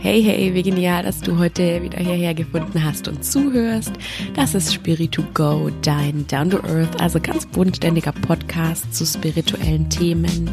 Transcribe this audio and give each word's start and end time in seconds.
Hey, 0.00 0.22
hey, 0.22 0.54
wie 0.54 0.62
genial, 0.62 1.02
dass 1.02 1.20
du 1.20 1.38
heute 1.38 1.82
wieder 1.82 1.98
hierher 1.98 2.32
gefunden 2.32 2.84
hast 2.84 3.08
und 3.08 3.24
zuhörst. 3.24 3.90
Das 4.34 4.54
ist 4.54 4.72
Spirit 4.72 5.10
to 5.10 5.24
Go, 5.34 5.70
dein 5.82 6.24
Down 6.28 6.50
to 6.50 6.58
Earth, 6.58 7.00
also 7.00 7.18
ganz 7.18 7.46
bodenständiger 7.46 8.12
Podcast 8.12 8.94
zu 8.94 9.04
spirituellen 9.04 9.90
Themen. 9.90 10.50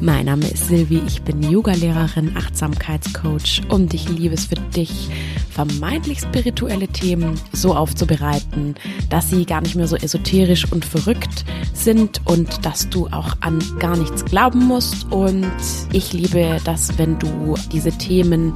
Mein 0.00 0.24
Name 0.26 0.48
ist 0.48 0.68
Silvi, 0.68 1.02
ich 1.06 1.20
bin 1.20 1.42
Yoga-Lehrerin, 1.42 2.34
Achtsamkeitscoach 2.34 3.60
und 3.68 3.92
ich 3.92 4.08
liebe 4.08 4.34
es 4.34 4.46
für 4.46 4.54
dich, 4.74 5.10
vermeintlich 5.50 6.20
spirituelle 6.20 6.88
Themen 6.88 7.38
so 7.52 7.74
aufzubereiten, 7.74 8.76
dass 9.10 9.28
sie 9.28 9.44
gar 9.44 9.60
nicht 9.60 9.74
mehr 9.74 9.88
so 9.88 9.96
esoterisch 9.96 10.72
und 10.72 10.86
verrückt 10.86 11.44
sind 11.74 12.22
und 12.24 12.64
dass 12.64 12.88
du 12.88 13.08
auch 13.08 13.36
an 13.40 13.62
gar 13.78 13.96
nichts 13.96 14.24
glauben 14.24 14.64
musst. 14.64 15.12
Und 15.12 15.50
ich 15.92 16.14
liebe 16.14 16.56
das, 16.64 16.96
wenn 16.96 17.18
du 17.18 17.56
diese 17.70 17.92
Themen 17.92 18.54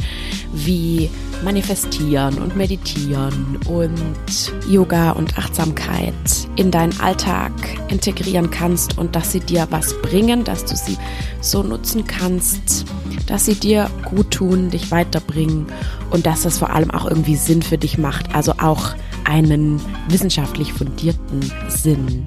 wie 0.53 1.11
manifestieren 1.43 2.39
und 2.39 2.57
meditieren 2.57 3.59
und 3.67 4.53
Yoga 4.69 5.11
und 5.13 5.37
Achtsamkeit 5.39 6.15
in 6.57 6.71
deinen 6.71 6.99
Alltag 7.01 7.53
integrieren 7.89 8.51
kannst 8.51 8.97
und 8.99 9.17
dass 9.17 9.33
sie 9.33 9.41
dir 9.41 9.67
was 9.71 10.01
bringen, 10.01 10.45
dass 10.45 10.65
du 10.65 10.77
sie 10.77 10.97
so 11.41 11.63
nutzen 11.63 12.07
kannst, 12.07 12.87
dass 13.27 13.47
sie 13.47 13.55
dir 13.55 13.91
gut 14.05 14.31
tun, 14.31 14.71
dich 14.71 14.91
weiterbringen 14.91 15.67
und 16.11 16.27
dass 16.27 16.43
das 16.43 16.59
vor 16.59 16.71
allem 16.71 16.91
auch 16.91 17.07
irgendwie 17.07 17.37
Sinn 17.37 17.63
für 17.63 17.79
dich 17.79 17.99
macht, 17.99 18.35
also 18.35 18.53
auch 18.59 18.95
einen 19.25 19.81
wissenschaftlich 20.09 20.73
fundierten 20.73 21.51
Sinn. 21.69 22.25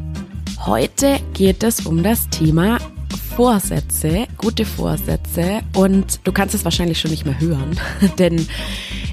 Heute 0.65 1.19
geht 1.33 1.63
es 1.63 1.85
um 1.85 2.03
das 2.03 2.27
Thema 2.29 2.79
Vorsätze, 3.37 4.25
gute 4.35 4.65
Vorsätze 4.65 5.61
und 5.75 6.21
du 6.23 6.31
kannst 6.31 6.55
es 6.55 6.65
wahrscheinlich 6.65 6.99
schon 6.99 7.11
nicht 7.11 7.23
mehr 7.23 7.39
hören, 7.39 7.79
denn 8.17 8.47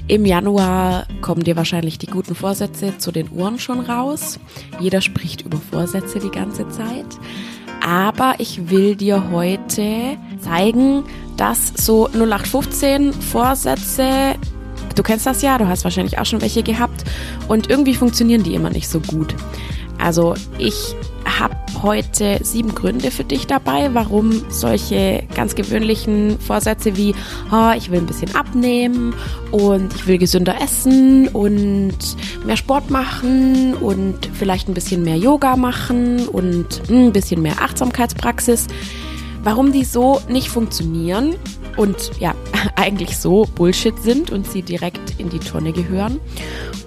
im 0.07 0.25
Januar 0.25 1.05
kommen 1.21 1.43
dir 1.43 1.55
wahrscheinlich 1.55 1.99
die 1.99 2.07
guten 2.07 2.33
Vorsätze 2.33 2.97
zu 2.97 3.11
den 3.11 3.29
Ohren 3.29 3.59
schon 3.59 3.81
raus. 3.81 4.39
Jeder 4.79 5.01
spricht 5.01 5.43
über 5.43 5.59
Vorsätze 5.69 6.17
die 6.17 6.31
ganze 6.31 6.67
Zeit. 6.69 7.05
Aber 7.85 8.33
ich 8.39 8.71
will 8.71 8.95
dir 8.95 9.29
heute 9.29 10.17
zeigen, 10.39 11.03
dass 11.37 11.73
so 11.75 12.07
0815 12.07 13.13
Vorsätze, 13.13 14.33
du 14.95 15.03
kennst 15.03 15.27
das 15.27 15.43
ja, 15.43 15.59
du 15.59 15.67
hast 15.67 15.83
wahrscheinlich 15.83 16.17
auch 16.17 16.25
schon 16.25 16.41
welche 16.41 16.63
gehabt 16.63 17.03
und 17.47 17.69
irgendwie 17.69 17.93
funktionieren 17.93 18.41
die 18.41 18.55
immer 18.55 18.71
nicht 18.71 18.89
so 18.89 19.01
gut. 19.01 19.35
Also 19.99 20.33
ich 20.57 20.95
habe 21.39 21.55
heute 21.81 22.39
sieben 22.43 22.73
Gründe 22.73 23.11
für 23.11 23.23
dich 23.23 23.47
dabei, 23.47 23.89
warum 23.93 24.43
solche 24.49 25.23
ganz 25.35 25.55
gewöhnlichen 25.55 26.39
Vorsätze 26.39 26.97
wie, 26.97 27.13
oh, 27.51 27.71
ich 27.77 27.91
will 27.91 27.99
ein 27.99 28.05
bisschen 28.05 28.33
abnehmen 28.35 29.13
und 29.51 29.93
ich 29.93 30.07
will 30.07 30.17
gesünder 30.17 30.55
essen 30.61 31.27
und 31.29 31.97
mehr 32.45 32.57
Sport 32.57 32.89
machen 32.89 33.73
und 33.75 34.29
vielleicht 34.33 34.67
ein 34.67 34.73
bisschen 34.73 35.03
mehr 35.03 35.17
Yoga 35.17 35.55
machen 35.55 36.27
und 36.27 36.81
ein 36.89 37.11
bisschen 37.11 37.41
mehr 37.41 37.61
Achtsamkeitspraxis, 37.61 38.67
warum 39.43 39.71
die 39.71 39.83
so 39.83 40.21
nicht 40.27 40.49
funktionieren 40.49 41.35
und 41.77 42.11
ja, 42.19 42.33
eigentlich 42.75 43.17
so 43.17 43.47
Bullshit 43.55 43.97
sind 43.99 44.31
und 44.31 44.49
sie 44.49 44.61
direkt 44.61 45.19
in 45.19 45.29
die 45.29 45.39
Tonne 45.39 45.71
gehören. 45.71 46.19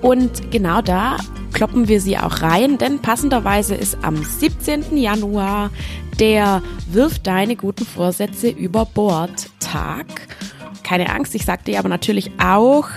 Und 0.00 0.50
genau 0.50 0.82
da 0.82 1.16
kloppen 1.52 1.88
wir 1.88 2.00
sie 2.00 2.18
auch 2.18 2.42
rein, 2.42 2.78
denn 2.78 3.00
passenderweise 3.00 3.74
ist 3.74 3.98
am 4.02 4.22
17. 4.22 4.96
Januar 4.96 5.70
der 6.18 6.62
Wirf 6.90 7.18
deine 7.20 7.56
guten 7.56 7.84
Vorsätze 7.84 8.48
über 8.48 8.84
Bord 8.84 9.50
Tag. 9.60 10.06
Keine 10.82 11.10
Angst, 11.14 11.34
ich 11.34 11.44
sagte 11.44 11.70
dir 11.72 11.78
aber 11.78 11.88
natürlich 11.88 12.30
auch, 12.42 12.88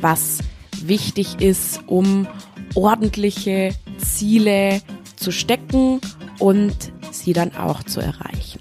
was 0.00 0.38
wichtig 0.82 1.40
ist, 1.40 1.80
um 1.86 2.26
ordentliche 2.74 3.74
Ziele 3.98 4.82
zu 5.16 5.30
stecken 5.30 6.00
und 6.38 6.92
sie 7.10 7.32
dann 7.32 7.56
auch 7.56 7.82
zu 7.82 8.00
erreichen. 8.00 8.60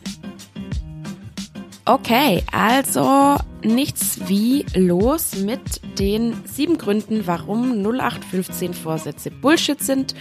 Okay, 1.85 2.41
also 2.53 3.35
nichts 3.61 4.29
wie 4.29 4.65
los 4.73 5.35
mit 5.35 5.81
den 5.99 6.33
sieben 6.45 6.77
Gründen, 6.77 7.27
warum 7.27 7.83
0815 7.83 8.73
Vorsätze 8.73 9.29
Bullshit 9.29 9.81
sind 9.81 10.15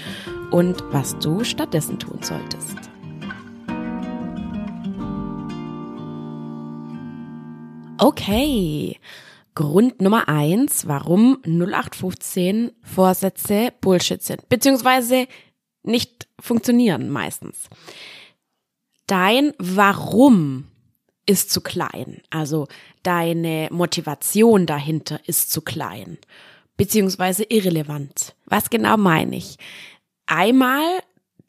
und 0.51 0.83
was 0.91 1.17
du 1.21 1.45
stattdessen 1.45 2.01
tun 2.01 2.19
solltest. 2.21 2.77
Okay, 7.99 8.99
Grund 9.55 10.03
Nummer 10.03 10.29
eins, 10.29 10.89
warum 10.89 11.39
0815 11.47 12.73
Vorsätze 12.83 13.73
Bullshit 13.81 14.21
sind, 14.21 14.49
beziehungsweise 14.49 15.29
nicht 15.85 16.27
funktionieren 16.41 17.09
meistens. 17.09 17.69
Dein 19.07 19.53
Warum 19.59 20.72
ist 21.27 21.51
zu 21.51 21.61
klein. 21.61 22.23
Also 22.31 22.69
deine 23.03 23.69
Motivation 23.71 24.67
dahinter 24.67 25.21
ist 25.27 25.53
zu 25.53 25.63
klein, 25.63 26.19
beziehungsweise 26.77 27.45
irrelevant. 27.45 28.35
Was 28.47 28.71
genau 28.71 28.97
meine 28.97 29.37
ich? 29.37 29.57
Einmal, 30.27 30.83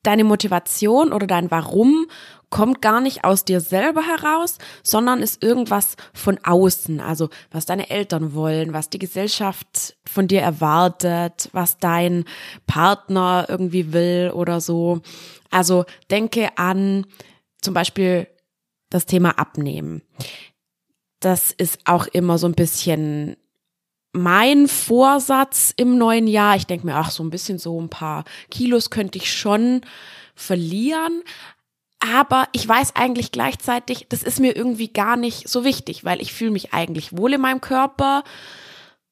deine 0.03 0.23
Motivation 0.25 1.13
oder 1.13 1.27
dein 1.27 1.49
Warum 1.49 2.07
kommt 2.49 2.83
gar 2.83 3.01
nicht 3.01 3.23
aus 3.23 3.45
dir 3.45 3.61
selber 3.61 4.03
heraus, 4.03 4.59
sondern 4.83 5.23
ist 5.23 5.41
irgendwas 5.41 5.95
von 6.13 6.37
außen, 6.43 6.99
also 6.99 7.29
was 7.49 7.65
deine 7.65 7.89
Eltern 7.89 8.35
wollen, 8.35 8.73
was 8.73 8.91
die 8.91 8.99
Gesellschaft 8.99 9.95
von 10.05 10.27
dir 10.27 10.41
erwartet, 10.41 11.49
was 11.51 11.79
dein 11.79 12.25
Partner 12.67 13.47
irgendwie 13.49 13.91
will 13.91 14.31
oder 14.35 14.61
so. 14.61 15.01
Also 15.49 15.85
denke 16.11 16.49
an 16.55 17.07
zum 17.59 17.73
Beispiel 17.73 18.27
das 18.93 19.05
Thema 19.05 19.37
Abnehmen. 19.39 20.01
Das 21.19 21.51
ist 21.51 21.79
auch 21.85 22.05
immer 22.07 22.37
so 22.37 22.47
ein 22.47 22.53
bisschen 22.53 23.37
mein 24.11 24.67
Vorsatz 24.67 25.73
im 25.75 25.97
neuen 25.97 26.27
Jahr. 26.27 26.55
Ich 26.55 26.67
denke 26.67 26.85
mir, 26.85 26.95
ach, 26.95 27.09
so 27.09 27.23
ein 27.23 27.31
bisschen 27.31 27.57
so 27.57 27.79
ein 27.81 27.89
paar 27.89 28.25
Kilos 28.51 28.89
könnte 28.89 29.17
ich 29.17 29.33
schon 29.33 29.81
verlieren. 30.35 31.23
Aber 31.99 32.47
ich 32.51 32.67
weiß 32.67 32.95
eigentlich 32.95 33.31
gleichzeitig, 33.31 34.07
das 34.09 34.23
ist 34.23 34.39
mir 34.39 34.55
irgendwie 34.55 34.89
gar 34.89 35.15
nicht 35.15 35.47
so 35.47 35.63
wichtig, 35.63 36.03
weil 36.03 36.21
ich 36.21 36.33
fühle 36.33 36.51
mich 36.51 36.73
eigentlich 36.73 37.17
wohl 37.17 37.33
in 37.33 37.41
meinem 37.41 37.61
Körper. 37.61 38.23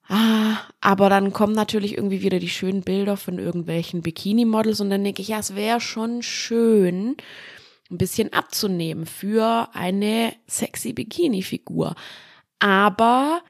Ah, 0.09 0.58
aber 0.81 1.09
dann 1.09 1.31
kommen 1.31 1.53
natürlich 1.53 1.96
irgendwie 1.96 2.22
wieder 2.22 2.40
die 2.40 2.50
schönen 2.50 2.81
Bilder 2.81 3.16
von 3.16 3.40
irgendwelchen 3.40 4.02
Bikini-Models 4.02 4.81
und 4.81 4.90
dann 4.90 5.06
denke 5.06 5.22
ich, 5.22 5.30
ja, 5.30 5.40
es 5.40 5.56
wäre 5.56 5.80
schon 5.80 6.22
schön, 6.22 7.16
ein 7.91 7.97
bisschen 7.97 8.34
abzunehmen 8.34 9.06
für 9.06 9.69
eine 9.74 10.34
sexy 10.47 10.94
Bikini-Figur. 10.94 11.96
Aber 12.59 13.41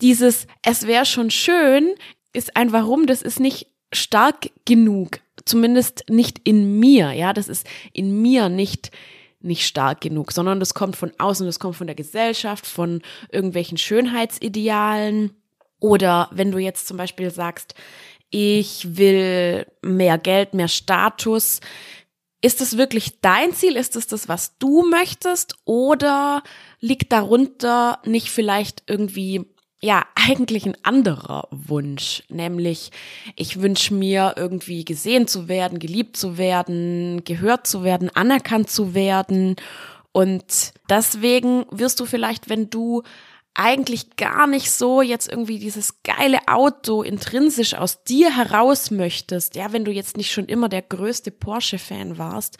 dieses 0.00 0.46
Es 0.62 0.86
wäre 0.86 1.06
schon 1.06 1.30
schön 1.30 1.94
ist 2.32 2.56
ein 2.56 2.72
Warum, 2.72 3.06
das 3.06 3.22
ist 3.22 3.40
nicht 3.40 3.66
stark 3.92 4.50
genug. 4.66 5.20
Zumindest 5.44 6.04
nicht 6.08 6.40
in 6.44 6.78
mir, 6.78 7.12
ja, 7.12 7.32
das 7.32 7.48
ist 7.48 7.66
in 7.92 8.20
mir 8.20 8.48
nicht 8.48 8.90
nicht 9.40 9.66
stark 9.66 10.00
genug, 10.00 10.32
sondern 10.32 10.60
das 10.60 10.74
kommt 10.74 10.96
von 10.96 11.12
außen, 11.18 11.46
das 11.46 11.60
kommt 11.60 11.76
von 11.76 11.86
der 11.86 11.94
Gesellschaft, 11.94 12.66
von 12.66 13.02
irgendwelchen 13.30 13.78
Schönheitsidealen. 13.78 15.30
Oder 15.78 16.28
wenn 16.32 16.50
du 16.50 16.58
jetzt 16.58 16.88
zum 16.88 16.96
Beispiel 16.96 17.30
sagst, 17.30 17.74
ich 18.30 18.96
will 18.96 19.66
mehr 19.82 20.18
Geld, 20.18 20.54
mehr 20.54 20.68
Status, 20.68 21.60
ist 22.40 22.60
es 22.60 22.76
wirklich 22.76 23.20
dein 23.20 23.52
Ziel? 23.52 23.76
Ist 23.76 23.96
es 23.96 24.06
das, 24.06 24.28
was 24.28 24.58
du 24.58 24.82
möchtest? 24.88 25.56
Oder 25.64 26.42
liegt 26.80 27.12
darunter 27.12 28.00
nicht 28.04 28.30
vielleicht 28.30 28.82
irgendwie 28.86 29.46
ja, 29.82 30.04
eigentlich 30.14 30.64
ein 30.66 30.76
anderer 30.82 31.48
Wunsch, 31.50 32.22
nämlich 32.28 32.90
ich 33.36 33.60
wünsche 33.60 33.92
mir 33.94 34.34
irgendwie 34.36 34.84
gesehen 34.84 35.26
zu 35.26 35.48
werden, 35.48 35.78
geliebt 35.78 36.16
zu 36.16 36.38
werden, 36.38 37.24
gehört 37.24 37.66
zu 37.66 37.84
werden, 37.84 38.10
anerkannt 38.14 38.70
zu 38.70 38.94
werden. 38.94 39.56
Und 40.12 40.72
deswegen 40.88 41.66
wirst 41.70 42.00
du 42.00 42.06
vielleicht, 42.06 42.48
wenn 42.48 42.70
du 42.70 43.02
eigentlich 43.56 44.16
gar 44.16 44.46
nicht 44.46 44.70
so 44.70 45.00
jetzt 45.00 45.28
irgendwie 45.28 45.58
dieses 45.58 46.02
geile 46.02 46.38
Auto 46.46 47.02
intrinsisch 47.02 47.74
aus 47.74 48.04
dir 48.04 48.36
heraus 48.36 48.90
möchtest, 48.90 49.56
ja, 49.56 49.72
wenn 49.72 49.84
du 49.84 49.90
jetzt 49.90 50.16
nicht 50.16 50.30
schon 50.30 50.46
immer 50.46 50.68
der 50.68 50.82
größte 50.82 51.30
Porsche-Fan 51.30 52.18
warst 52.18 52.58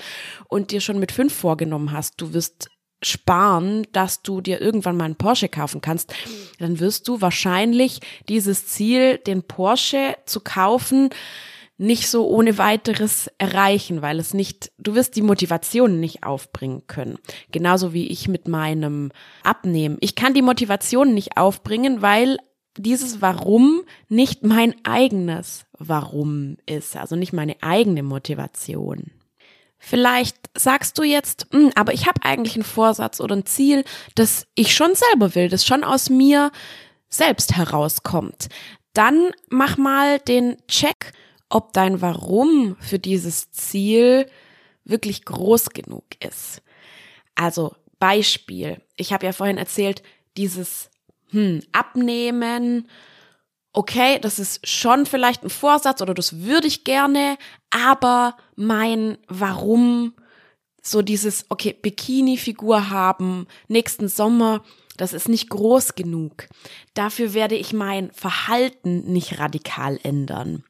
und 0.48 0.70
dir 0.70 0.80
schon 0.80 0.98
mit 0.98 1.12
fünf 1.12 1.34
vorgenommen 1.34 1.92
hast, 1.92 2.20
du 2.20 2.32
wirst 2.32 2.70
sparen, 3.02 3.86
dass 3.92 4.22
du 4.22 4.40
dir 4.40 4.60
irgendwann 4.62 4.96
mal 4.96 5.04
einen 5.04 5.16
Porsche 5.16 5.50
kaufen 5.50 5.82
kannst, 5.82 6.14
dann 6.58 6.80
wirst 6.80 7.06
du 7.08 7.20
wahrscheinlich 7.20 8.00
dieses 8.28 8.66
Ziel, 8.66 9.18
den 9.18 9.42
Porsche 9.42 10.16
zu 10.24 10.40
kaufen, 10.40 11.10
nicht 11.78 12.08
so 12.08 12.26
ohne 12.26 12.58
weiteres 12.58 13.30
erreichen, 13.38 14.00
weil 14.02 14.18
es 14.18 14.32
nicht, 14.32 14.72
du 14.78 14.94
wirst 14.94 15.16
die 15.16 15.22
Motivation 15.22 16.00
nicht 16.00 16.24
aufbringen 16.24 16.86
können. 16.86 17.18
Genauso 17.52 17.92
wie 17.92 18.08
ich 18.08 18.28
mit 18.28 18.48
meinem 18.48 19.12
Abnehmen. 19.42 19.98
Ich 20.00 20.14
kann 20.14 20.34
die 20.34 20.42
Motivation 20.42 21.12
nicht 21.12 21.36
aufbringen, 21.36 22.00
weil 22.00 22.38
dieses 22.78 23.20
Warum 23.20 23.82
nicht 24.08 24.42
mein 24.42 24.74
eigenes 24.84 25.66
Warum 25.78 26.56
ist, 26.66 26.96
also 26.96 27.16
nicht 27.16 27.32
meine 27.32 27.56
eigene 27.62 28.02
Motivation. 28.02 29.10
Vielleicht 29.78 30.36
sagst 30.54 30.98
du 30.98 31.02
jetzt, 31.02 31.46
hm, 31.52 31.70
aber 31.74 31.92
ich 31.92 32.06
habe 32.06 32.22
eigentlich 32.22 32.54
einen 32.54 32.64
Vorsatz 32.64 33.20
oder 33.20 33.36
ein 33.36 33.46
Ziel, 33.46 33.84
das 34.14 34.46
ich 34.54 34.74
schon 34.74 34.94
selber 34.94 35.34
will, 35.34 35.48
das 35.48 35.66
schon 35.66 35.84
aus 35.84 36.10
mir 36.10 36.50
selbst 37.08 37.56
herauskommt. 37.56 38.48
Dann 38.94 39.30
mach 39.50 39.76
mal 39.76 40.18
den 40.18 40.56
Check, 40.68 41.12
ob 41.48 41.72
dein 41.72 42.00
Warum 42.00 42.76
für 42.80 42.98
dieses 42.98 43.50
Ziel 43.52 44.26
wirklich 44.84 45.24
groß 45.24 45.70
genug 45.70 46.04
ist. 46.20 46.62
Also 47.34 47.74
Beispiel, 47.98 48.80
ich 48.96 49.12
habe 49.12 49.26
ja 49.26 49.32
vorhin 49.32 49.58
erzählt, 49.58 50.02
dieses 50.36 50.90
hm, 51.30 51.62
Abnehmen, 51.72 52.88
okay, 53.72 54.18
das 54.18 54.38
ist 54.38 54.66
schon 54.66 55.06
vielleicht 55.06 55.44
ein 55.44 55.50
Vorsatz 55.50 56.00
oder 56.00 56.14
das 56.14 56.40
würde 56.40 56.66
ich 56.66 56.84
gerne, 56.84 57.36
aber 57.70 58.36
mein 58.54 59.18
Warum, 59.28 60.14
so 60.82 61.02
dieses, 61.02 61.46
okay, 61.48 61.72
Bikini-Figur 61.74 62.90
haben, 62.90 63.46
nächsten 63.68 64.08
Sommer, 64.08 64.62
das 64.96 65.12
ist 65.12 65.28
nicht 65.28 65.50
groß 65.50 65.94
genug. 65.94 66.48
Dafür 66.94 67.34
werde 67.34 67.56
ich 67.56 67.72
mein 67.72 68.10
Verhalten 68.12 69.12
nicht 69.12 69.38
radikal 69.38 69.98
ändern. 70.02 70.64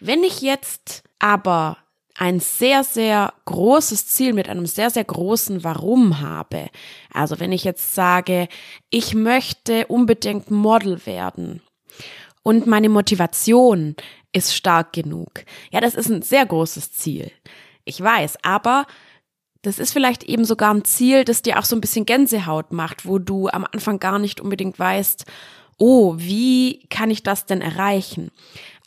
Wenn 0.00 0.22
ich 0.22 0.40
jetzt 0.40 1.02
aber 1.18 1.78
ein 2.18 2.40
sehr, 2.40 2.82
sehr 2.82 3.32
großes 3.44 4.08
Ziel 4.08 4.32
mit 4.32 4.48
einem 4.48 4.66
sehr, 4.66 4.90
sehr 4.90 5.04
großen 5.04 5.62
Warum 5.62 6.20
habe. 6.20 6.68
Also 7.12 7.38
wenn 7.38 7.52
ich 7.52 7.62
jetzt 7.62 7.94
sage, 7.94 8.48
ich 8.90 9.14
möchte 9.14 9.86
unbedingt 9.86 10.50
Model 10.50 11.06
werden 11.06 11.62
und 12.42 12.66
meine 12.66 12.88
Motivation 12.88 13.94
ist 14.32 14.54
stark 14.54 14.92
genug. 14.92 15.44
Ja, 15.70 15.80
das 15.80 15.94
ist 15.94 16.10
ein 16.10 16.22
sehr 16.22 16.44
großes 16.44 16.92
Ziel. 16.92 17.30
Ich 17.84 18.00
weiß, 18.00 18.38
aber 18.42 18.86
das 19.62 19.78
ist 19.78 19.92
vielleicht 19.92 20.24
eben 20.24 20.44
sogar 20.44 20.74
ein 20.74 20.84
Ziel, 20.84 21.24
das 21.24 21.42
dir 21.42 21.58
auch 21.58 21.64
so 21.64 21.76
ein 21.76 21.80
bisschen 21.80 22.04
Gänsehaut 22.04 22.72
macht, 22.72 23.06
wo 23.06 23.18
du 23.18 23.48
am 23.48 23.64
Anfang 23.64 24.00
gar 24.00 24.18
nicht 24.18 24.40
unbedingt 24.40 24.78
weißt, 24.78 25.24
oh, 25.78 26.14
wie 26.18 26.86
kann 26.90 27.10
ich 27.10 27.22
das 27.22 27.46
denn 27.46 27.60
erreichen? 27.60 28.30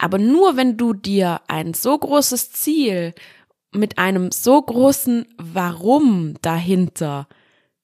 Aber 0.02 0.18
nur 0.18 0.58
wenn 0.58 0.78
du 0.78 0.94
dir 0.94 1.42
ein 1.48 1.76
so 1.76 1.96
großes 1.96 2.52
Ziel 2.52 3.14
mit 3.72 4.00
einem 4.00 4.32
so 4.32 4.60
großen 4.60 5.28
Warum 5.38 6.34
dahinter 6.42 7.28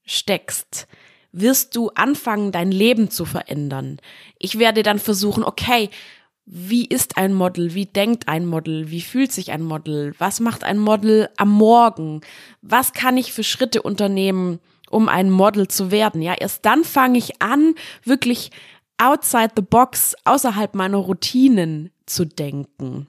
steckst, 0.04 0.88
wirst 1.32 1.76
du 1.76 1.90
anfangen, 1.90 2.52
dein 2.52 2.72
Leben 2.72 3.12
zu 3.12 3.24
verändern. 3.24 4.00
Ich 4.40 4.58
werde 4.58 4.82
dann 4.82 4.98
versuchen, 4.98 5.44
okay, 5.44 5.92
wie 6.44 6.86
ist 6.86 7.18
ein 7.18 7.36
Model? 7.36 7.76
Wie 7.76 7.86
denkt 7.86 8.28
ein 8.28 8.48
Model? 8.48 8.90
Wie 8.90 9.02
fühlt 9.02 9.32
sich 9.32 9.52
ein 9.52 9.62
Model? 9.62 10.16
Was 10.18 10.40
macht 10.40 10.64
ein 10.64 10.80
Model 10.80 11.30
am 11.38 11.52
Morgen? 11.52 12.22
Was 12.64 12.94
kann 12.94 13.18
ich 13.18 13.32
für 13.32 13.44
Schritte 13.44 13.84
unternehmen, 13.84 14.58
um 14.90 15.08
ein 15.08 15.30
Model 15.30 15.68
zu 15.68 15.92
werden? 15.92 16.24
Ja, 16.24 16.34
erst 16.34 16.66
dann 16.66 16.84
fange 16.84 17.20
ich 17.20 17.44
an, 17.44 17.76
wirklich 18.04 18.50
outside 18.98 19.52
the 19.56 19.62
box, 19.62 20.16
außerhalb 20.26 20.74
meiner 20.74 20.98
Routinen 20.98 21.92
zu 22.08 22.26
denken. 22.26 23.08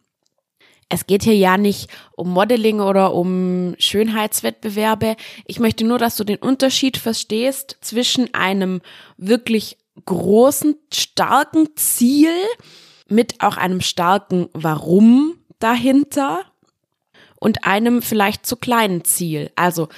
Es 0.88 1.06
geht 1.06 1.22
hier 1.22 1.36
ja 1.36 1.58
nicht 1.58 1.90
um 2.16 2.30
Modeling 2.30 2.80
oder 2.80 3.12
um 3.14 3.74
Schönheitswettbewerbe. 3.78 5.16
Ich 5.46 5.60
möchte 5.60 5.84
nur, 5.84 5.98
dass 5.98 6.16
du 6.16 6.24
den 6.24 6.38
Unterschied 6.38 6.96
verstehst 6.96 7.76
zwischen 7.80 8.32
einem 8.32 8.80
wirklich 9.18 9.76
großen, 10.06 10.76
starken 10.92 11.68
Ziel 11.76 12.32
mit 13.08 13.40
auch 13.40 13.56
einem 13.56 13.80
starken 13.80 14.48
Warum 14.52 15.38
dahinter 15.58 16.40
und 17.36 17.64
einem 17.64 18.00
vielleicht 18.00 18.46
zu 18.46 18.56
kleinen 18.56 19.04
Ziel. 19.04 19.50
Also 19.56 19.88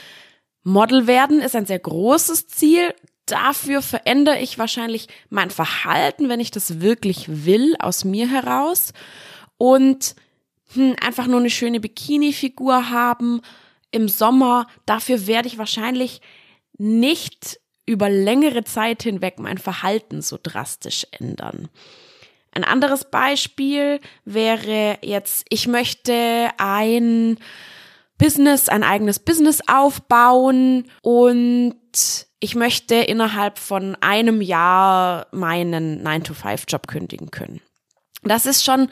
Model 0.62 1.06
werden 1.06 1.40
ist 1.40 1.56
ein 1.56 1.66
sehr 1.66 1.78
großes 1.78 2.48
Ziel. 2.48 2.94
Dafür 3.30 3.82
verändere 3.82 4.40
ich 4.40 4.58
wahrscheinlich 4.58 5.06
mein 5.28 5.50
Verhalten, 5.50 6.28
wenn 6.28 6.40
ich 6.40 6.50
das 6.50 6.80
wirklich 6.80 7.44
will, 7.44 7.76
aus 7.78 8.04
mir 8.04 8.28
heraus. 8.28 8.92
Und 9.56 10.16
hm, 10.74 10.96
einfach 11.04 11.26
nur 11.26 11.40
eine 11.40 11.50
schöne 11.50 11.80
Bikini-Figur 11.80 12.90
haben 12.90 13.40
im 13.92 14.08
Sommer, 14.08 14.66
dafür 14.86 15.26
werde 15.26 15.48
ich 15.48 15.58
wahrscheinlich 15.58 16.20
nicht 16.78 17.60
über 17.86 18.08
längere 18.08 18.64
Zeit 18.64 19.02
hinweg 19.02 19.38
mein 19.38 19.58
Verhalten 19.58 20.22
so 20.22 20.38
drastisch 20.40 21.06
ändern. 21.10 21.68
Ein 22.52 22.64
anderes 22.64 23.04
Beispiel 23.10 24.00
wäre 24.24 24.98
jetzt, 25.02 25.44
ich 25.50 25.66
möchte 25.66 26.50
ein 26.58 27.38
Business, 28.18 28.68
ein 28.68 28.84
eigenes 28.84 29.18
Business 29.18 29.60
aufbauen 29.66 30.90
und 31.02 31.76
ich 32.40 32.54
möchte 32.54 32.94
innerhalb 32.96 33.58
von 33.58 33.96
einem 34.00 34.40
Jahr 34.40 35.26
meinen 35.30 36.06
9-to-5-Job 36.06 36.88
kündigen 36.88 37.30
können. 37.30 37.60
Das 38.22 38.46
ist 38.46 38.64
schon 38.64 38.88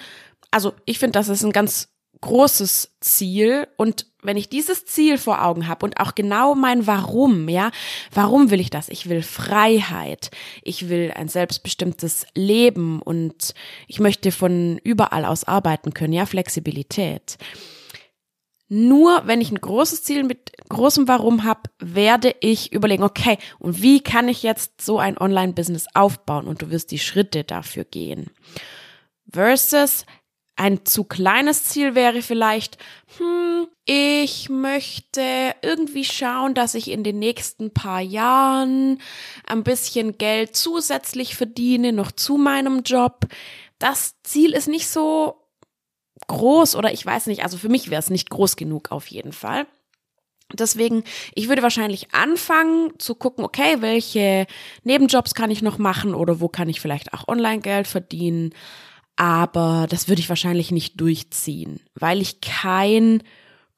also 0.50 0.74
ich 0.84 0.98
finde, 0.98 1.18
das 1.18 1.28
ist 1.28 1.44
ein 1.44 1.52
ganz 1.52 1.88
großes 2.20 2.96
Ziel 3.00 3.68
und 3.76 4.06
wenn 4.22 4.36
ich 4.36 4.48
dieses 4.48 4.84
Ziel 4.84 5.18
vor 5.18 5.44
Augen 5.44 5.68
habe 5.68 5.86
und 5.86 6.00
auch 6.00 6.16
genau 6.16 6.56
mein 6.56 6.88
Warum, 6.88 7.48
ja, 7.48 7.70
warum 8.12 8.50
will 8.50 8.58
ich 8.58 8.70
das? 8.70 8.88
Ich 8.88 9.08
will 9.08 9.22
Freiheit, 9.22 10.32
ich 10.62 10.88
will 10.88 11.12
ein 11.14 11.28
selbstbestimmtes 11.28 12.26
Leben 12.34 13.00
und 13.00 13.54
ich 13.86 14.00
möchte 14.00 14.32
von 14.32 14.78
überall 14.82 15.24
aus 15.24 15.44
arbeiten 15.44 15.94
können, 15.94 16.12
ja, 16.12 16.26
Flexibilität. 16.26 17.38
Nur 18.68 19.26
wenn 19.26 19.40
ich 19.40 19.50
ein 19.50 19.60
großes 19.60 20.02
Ziel 20.02 20.24
mit 20.24 20.52
großem 20.68 21.08
Warum 21.08 21.44
habe, 21.44 21.70
werde 21.78 22.34
ich 22.40 22.72
überlegen, 22.72 23.02
okay, 23.02 23.38
und 23.58 23.82
wie 23.82 24.00
kann 24.02 24.28
ich 24.28 24.42
jetzt 24.42 24.82
so 24.82 24.98
ein 24.98 25.16
Online-Business 25.16 25.86
aufbauen? 25.94 26.46
Und 26.46 26.60
du 26.60 26.70
wirst 26.70 26.90
die 26.90 26.98
Schritte 26.98 27.44
dafür 27.44 27.84
gehen. 27.84 28.30
Versus, 29.32 30.04
ein 30.58 30.84
zu 30.84 31.04
kleines 31.04 31.64
Ziel 31.64 31.94
wäre 31.94 32.20
vielleicht, 32.20 32.78
hm, 33.16 33.68
ich 33.84 34.48
möchte 34.48 35.54
irgendwie 35.62 36.04
schauen, 36.04 36.54
dass 36.54 36.74
ich 36.74 36.90
in 36.90 37.04
den 37.04 37.20
nächsten 37.20 37.72
paar 37.72 38.00
Jahren 38.00 39.00
ein 39.46 39.62
bisschen 39.62 40.18
Geld 40.18 40.56
zusätzlich 40.56 41.36
verdiene, 41.36 41.92
noch 41.92 42.10
zu 42.10 42.36
meinem 42.36 42.82
Job. 42.82 43.26
Das 43.78 44.16
Ziel 44.24 44.52
ist 44.52 44.66
nicht 44.66 44.88
so 44.88 45.47
groß 46.28 46.76
oder 46.76 46.92
ich 46.92 47.04
weiß 47.04 47.26
nicht, 47.26 47.42
also 47.42 47.58
für 47.58 47.68
mich 47.68 47.90
wäre 47.90 48.00
es 48.00 48.10
nicht 48.10 48.30
groß 48.30 48.56
genug 48.56 48.92
auf 48.92 49.08
jeden 49.08 49.32
Fall. 49.32 49.66
Deswegen, 50.52 51.04
ich 51.34 51.48
würde 51.48 51.62
wahrscheinlich 51.62 52.14
anfangen 52.14 52.92
zu 52.98 53.14
gucken, 53.14 53.44
okay, 53.44 53.76
welche 53.80 54.46
Nebenjobs 54.82 55.34
kann 55.34 55.50
ich 55.50 55.60
noch 55.60 55.76
machen 55.76 56.14
oder 56.14 56.40
wo 56.40 56.48
kann 56.48 56.70
ich 56.70 56.80
vielleicht 56.80 57.12
auch 57.12 57.28
Online-Geld 57.28 57.86
verdienen 57.86 58.54
aber 59.18 59.88
das 59.90 60.06
würde 60.06 60.20
ich 60.20 60.28
wahrscheinlich 60.28 60.70
nicht 60.70 61.00
durchziehen, 61.00 61.80
weil 61.96 62.22
ich 62.22 62.40
kein 62.40 63.24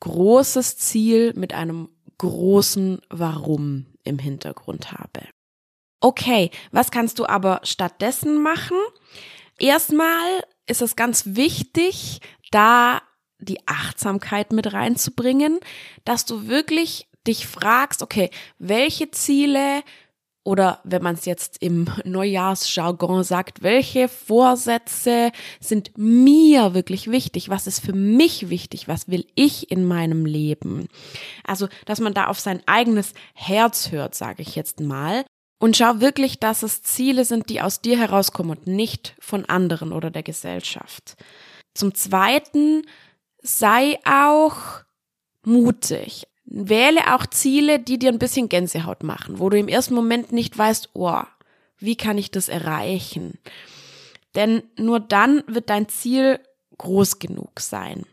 großes 0.01 0.77
Ziel 0.77 1.33
mit 1.35 1.55
einem 1.55 1.89
großen 2.19 3.01
Warum 3.09 3.87
im 4.05 4.19
Hintergrund 4.19 4.93
habe. 4.93 5.23
Okay, 6.01 6.51
was 6.73 6.91
kannst 6.91 7.19
du 7.19 7.25
aber 7.25 7.61
stattdessen 7.65 8.43
machen? 8.43 8.77
Erstmal 9.59 10.45
ist 10.67 10.83
es 10.83 10.95
ganz 10.95 11.25
wichtig, 11.25 12.21
da 12.51 13.03
die 13.39 13.67
Achtsamkeit 13.67 14.53
mit 14.53 14.73
reinzubringen, 14.73 15.59
dass 16.05 16.25
du 16.25 16.47
wirklich 16.47 17.09
dich 17.27 17.47
fragst, 17.47 18.03
okay, 18.03 18.31
welche 18.59 19.11
Ziele 19.11 19.83
oder 20.43 20.81
wenn 20.85 21.03
man 21.03 21.15
es 21.15 21.27
jetzt 21.27 21.63
im 21.63 21.87
Neujahrsjargon 22.05 23.25
sagt, 23.25 23.63
welche 23.63 24.09
Vorsätze 24.09 25.33
sind 25.61 25.97
mir 25.99 26.73
wirklich 26.73 27.11
wichtig? 27.11 27.51
Was 27.51 27.67
ist 27.67 27.81
für 27.81 27.93
mich 27.93 28.49
wichtig? 28.49 28.89
Was 28.89 29.09
will 29.09 29.27
ich 29.35 29.71
in 29.71 29.87
meinem 29.87 30.25
Leben? 30.25 30.89
Also, 31.45 31.69
dass 31.85 32.01
man 32.01 32.15
da 32.15 32.29
auf 32.29 32.41
sein 32.41 32.63
eigenes 32.67 33.13
Herz 33.35 33.91
hört, 33.91 34.15
sage 34.15 34.43
ich 34.43 34.57
jetzt 34.57 34.81
mal. 34.81 35.25
Und 35.59 35.77
schau 35.77 36.01
wirklich, 36.01 36.41
dass 36.41 36.63
es 36.63 36.83
Ziele 36.83 37.27
sind, 37.27 37.51
die 37.51 37.61
aus 37.61 37.83
dir 37.83 37.99
herauskommen 37.99 38.57
und 38.57 38.67
nicht 38.67 39.15
von 39.21 39.45
anderen 39.45 39.93
oder 39.93 40.11
der 40.11 40.23
Gesellschaft. 40.23 41.17
Zum 41.75 41.95
Zweiten, 41.95 42.87
sei 43.43 43.99
auch 44.05 44.85
mutig. 45.45 46.27
Wähle 46.45 47.15
auch 47.15 47.27
Ziele, 47.27 47.79
die 47.79 47.99
dir 47.99 48.11
ein 48.11 48.19
bisschen 48.19 48.49
Gänsehaut 48.49 49.03
machen, 49.03 49.39
wo 49.39 49.49
du 49.51 49.59
im 49.59 49.69
ersten 49.69 49.95
Moment 49.95 50.33
nicht 50.33 50.57
weißt, 50.59 50.91
oh, 50.95 51.23
wie 51.79 51.97
kann 51.97 52.19
ich 52.19 52.31
das 52.31 52.49
erreichen? 52.49 53.39
Denn 54.35 54.63
nur 54.77 55.01
dann 55.01 55.43
wird 55.47 55.71
dein 55.71 55.89
Ziel 55.89 56.41
groß 56.79 57.19
genug 57.19 57.61
sein. 57.61 58.05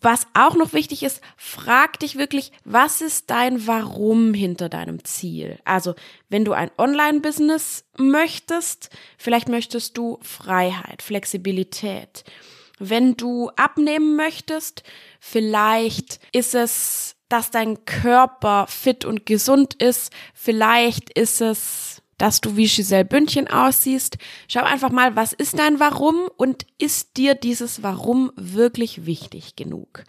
Was 0.00 0.26
auch 0.34 0.54
noch 0.54 0.72
wichtig 0.72 1.02
ist, 1.02 1.20
frag 1.36 1.98
dich 1.98 2.16
wirklich, 2.16 2.52
was 2.64 3.00
ist 3.00 3.30
dein 3.30 3.66
Warum 3.66 4.34
hinter 4.34 4.68
deinem 4.68 5.02
Ziel? 5.04 5.58
Also, 5.64 5.94
wenn 6.28 6.44
du 6.44 6.52
ein 6.52 6.70
Online-Business 6.76 7.84
möchtest, 7.96 8.90
vielleicht 9.16 9.48
möchtest 9.48 9.96
du 9.96 10.18
Freiheit, 10.22 11.02
Flexibilität. 11.02 12.24
Wenn 12.78 13.16
du 13.16 13.50
abnehmen 13.56 14.16
möchtest, 14.16 14.82
vielleicht 15.20 16.20
ist 16.32 16.54
es, 16.54 17.16
dass 17.28 17.50
dein 17.50 17.84
Körper 17.84 18.66
fit 18.68 19.04
und 19.04 19.26
gesund 19.26 19.74
ist, 19.74 20.12
vielleicht 20.34 21.10
ist 21.10 21.40
es, 21.40 22.02
dass 22.18 22.40
du 22.40 22.56
wie 22.56 22.66
Giselle 22.66 23.04
Bündchen 23.04 23.48
aussiehst. 23.48 24.16
Schau 24.48 24.62
einfach 24.62 24.90
mal, 24.90 25.16
was 25.16 25.32
ist 25.32 25.58
dein 25.58 25.80
Warum 25.80 26.28
und 26.36 26.66
ist 26.78 27.16
dir 27.16 27.34
dieses 27.34 27.82
Warum 27.82 28.32
wirklich 28.36 29.06
wichtig 29.06 29.56
genug? 29.56 30.04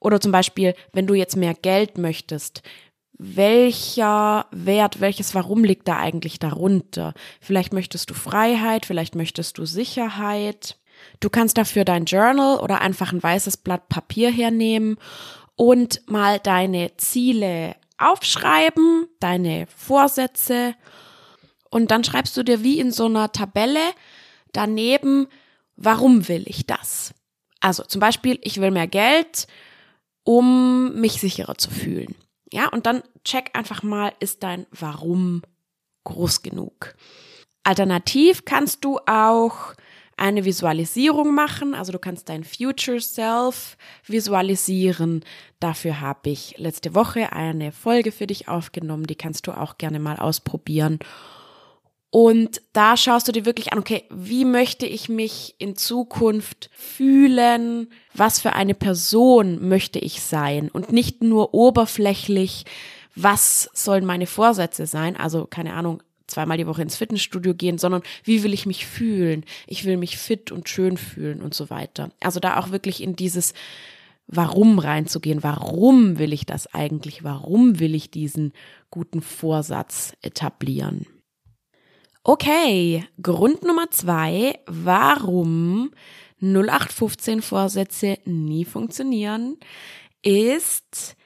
Oder 0.00 0.20
zum 0.20 0.32
Beispiel, 0.32 0.74
wenn 0.92 1.06
du 1.06 1.14
jetzt 1.14 1.36
mehr 1.36 1.54
Geld 1.54 1.98
möchtest, 1.98 2.62
welcher 3.18 4.46
Wert, 4.50 5.00
welches 5.00 5.34
Warum 5.34 5.64
liegt 5.64 5.88
da 5.88 5.96
eigentlich 5.96 6.38
darunter? 6.38 7.14
Vielleicht 7.40 7.72
möchtest 7.72 8.10
du 8.10 8.14
Freiheit, 8.14 8.84
vielleicht 8.86 9.14
möchtest 9.14 9.58
du 9.58 9.64
Sicherheit. 9.64 10.78
Du 11.20 11.30
kannst 11.30 11.58
dafür 11.58 11.84
dein 11.84 12.04
Journal 12.04 12.58
oder 12.58 12.80
einfach 12.80 13.12
ein 13.12 13.22
weißes 13.22 13.58
Blatt 13.58 13.88
Papier 13.88 14.30
hernehmen 14.30 14.98
und 15.54 16.02
mal 16.06 16.38
deine 16.38 16.96
Ziele 16.96 17.76
aufschreiben, 17.98 19.08
deine 19.20 19.66
Vorsätze 19.74 20.74
und 21.70 21.90
dann 21.90 22.04
schreibst 22.04 22.36
du 22.36 22.42
dir 22.42 22.62
wie 22.62 22.80
in 22.80 22.92
so 22.92 23.06
einer 23.06 23.32
Tabelle 23.32 23.80
daneben, 24.52 25.28
warum 25.76 26.28
will 26.28 26.44
ich 26.46 26.66
das? 26.66 27.14
Also 27.60 27.82
zum 27.84 28.00
Beispiel, 28.00 28.38
ich 28.42 28.60
will 28.60 28.70
mehr 28.70 28.86
Geld, 28.86 29.46
um 30.24 30.94
mich 30.94 31.20
sicherer 31.20 31.58
zu 31.58 31.70
fühlen. 31.70 32.14
Ja, 32.52 32.68
und 32.68 32.86
dann 32.86 33.02
check 33.24 33.50
einfach 33.54 33.82
mal, 33.82 34.12
ist 34.20 34.42
dein 34.42 34.66
Warum 34.70 35.42
groß 36.04 36.42
genug? 36.42 36.94
Alternativ 37.64 38.44
kannst 38.44 38.84
du 38.84 38.98
auch 39.06 39.74
eine 40.16 40.44
Visualisierung 40.44 41.34
machen. 41.34 41.74
Also 41.74 41.92
du 41.92 41.98
kannst 41.98 42.28
dein 42.28 42.44
Future 42.44 43.00
Self 43.00 43.76
visualisieren. 44.06 45.24
Dafür 45.60 46.00
habe 46.00 46.30
ich 46.30 46.54
letzte 46.58 46.94
Woche 46.94 47.32
eine 47.32 47.72
Folge 47.72 48.12
für 48.12 48.26
dich 48.26 48.48
aufgenommen. 48.48 49.06
Die 49.06 49.14
kannst 49.14 49.46
du 49.46 49.52
auch 49.52 49.78
gerne 49.78 49.98
mal 49.98 50.16
ausprobieren. 50.16 50.98
Und 52.10 52.62
da 52.72 52.96
schaust 52.96 53.28
du 53.28 53.32
dir 53.32 53.44
wirklich 53.44 53.72
an, 53.72 53.78
okay, 53.78 54.04
wie 54.10 54.46
möchte 54.46 54.86
ich 54.86 55.10
mich 55.10 55.54
in 55.58 55.76
Zukunft 55.76 56.70
fühlen? 56.72 57.88
Was 58.14 58.40
für 58.40 58.54
eine 58.54 58.74
Person 58.74 59.68
möchte 59.68 59.98
ich 59.98 60.22
sein? 60.22 60.70
Und 60.70 60.92
nicht 60.92 61.22
nur 61.22 61.52
oberflächlich, 61.52 62.64
was 63.14 63.68
sollen 63.74 64.06
meine 64.06 64.26
Vorsätze 64.26 64.86
sein? 64.86 65.16
Also, 65.16 65.46
keine 65.46 65.74
Ahnung, 65.74 66.02
zweimal 66.26 66.58
die 66.58 66.66
Woche 66.66 66.82
ins 66.82 66.96
Fitnessstudio 66.96 67.54
gehen, 67.54 67.78
sondern 67.78 68.02
wie 68.24 68.42
will 68.42 68.52
ich 68.52 68.66
mich 68.66 68.86
fühlen? 68.86 69.44
Ich 69.66 69.84
will 69.84 69.96
mich 69.96 70.18
fit 70.18 70.52
und 70.52 70.68
schön 70.68 70.96
fühlen 70.96 71.42
und 71.42 71.54
so 71.54 71.70
weiter. 71.70 72.10
Also 72.20 72.40
da 72.40 72.58
auch 72.58 72.70
wirklich 72.70 73.02
in 73.02 73.16
dieses 73.16 73.54
Warum 74.28 74.80
reinzugehen. 74.80 75.44
Warum 75.44 76.18
will 76.18 76.32
ich 76.32 76.46
das 76.46 76.72
eigentlich? 76.74 77.22
Warum 77.22 77.78
will 77.78 77.94
ich 77.94 78.10
diesen 78.10 78.52
guten 78.90 79.22
Vorsatz 79.22 80.14
etablieren? 80.20 81.06
Okay, 82.24 83.04
Grund 83.22 83.62
Nummer 83.62 83.88
zwei, 83.92 84.58
warum 84.66 85.92
0815 86.40 87.40
Vorsätze 87.40 88.18
nie 88.24 88.64
funktionieren, 88.64 89.58
ist, 90.22 91.16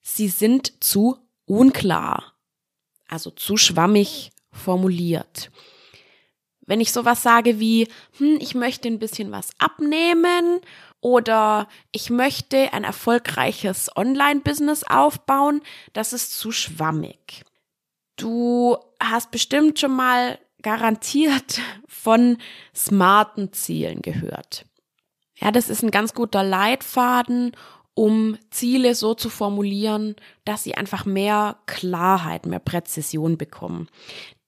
sie 0.00 0.28
sind 0.28 0.82
zu 0.82 1.18
unklar, 1.44 2.33
also 3.08 3.30
zu 3.30 3.56
schwammig 3.56 4.30
formuliert. 4.52 5.50
Wenn 6.66 6.80
ich 6.80 6.92
sowas 6.92 7.22
sage 7.22 7.60
wie, 7.60 7.88
hm, 8.18 8.38
ich 8.40 8.54
möchte 8.54 8.88
ein 8.88 8.98
bisschen 8.98 9.32
was 9.32 9.50
abnehmen 9.58 10.60
oder 11.00 11.68
ich 11.92 12.08
möchte 12.08 12.72
ein 12.72 12.84
erfolgreiches 12.84 13.94
Online-Business 13.94 14.84
aufbauen, 14.84 15.60
das 15.92 16.12
ist 16.12 16.38
zu 16.38 16.52
schwammig. 16.52 17.44
Du 18.16 18.78
hast 19.00 19.30
bestimmt 19.30 19.78
schon 19.78 19.94
mal 19.94 20.38
garantiert 20.62 21.60
von 21.86 22.38
smarten 22.74 23.52
Zielen 23.52 24.00
gehört. 24.00 24.64
Ja, 25.36 25.50
das 25.50 25.68
ist 25.68 25.82
ein 25.82 25.90
ganz 25.90 26.14
guter 26.14 26.42
Leitfaden, 26.42 27.52
um 27.94 28.36
Ziele 28.50 28.94
so 28.94 29.14
zu 29.14 29.30
formulieren, 29.30 30.16
dass 30.44 30.64
sie 30.64 30.74
einfach 30.74 31.04
mehr 31.04 31.58
Klarheit, 31.66 32.46
mehr 32.46 32.58
Präzision 32.58 33.38
bekommen. 33.38 33.88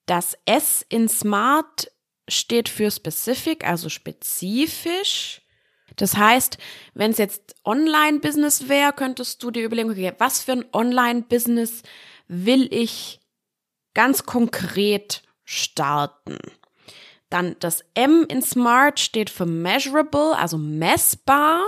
Das 0.07 0.37
S 0.45 0.85
in 0.89 1.09
Smart 1.09 1.91
steht 2.29 2.69
für 2.69 2.91
specific, 2.91 3.67
also 3.67 3.89
spezifisch. 3.89 5.43
Das 5.97 6.17
heißt, 6.17 6.59
wenn 6.95 7.13
es 7.13 7.19
jetzt 7.19 7.55
Online-Business 7.65 8.69
wäre, 8.69 8.93
könntest 8.93 9.43
du 9.43 9.51
dir 9.51 9.65
überlegen, 9.65 9.91
okay, 9.91 10.13
was 10.19 10.43
für 10.43 10.53
ein 10.53 10.65
Online-Business 10.73 11.83
will 12.29 12.69
ich 12.73 13.21
ganz 13.95 14.25
konkret 14.25 15.23
starten. 15.45 16.39
Dann 17.31 17.57
das 17.61 17.85
M 17.95 18.27
in 18.29 18.43
Smart 18.43 19.01
steht 19.01 19.31
für 19.31 19.47
measurable, 19.47 20.37
also 20.37 20.59
messbar. 20.59 21.63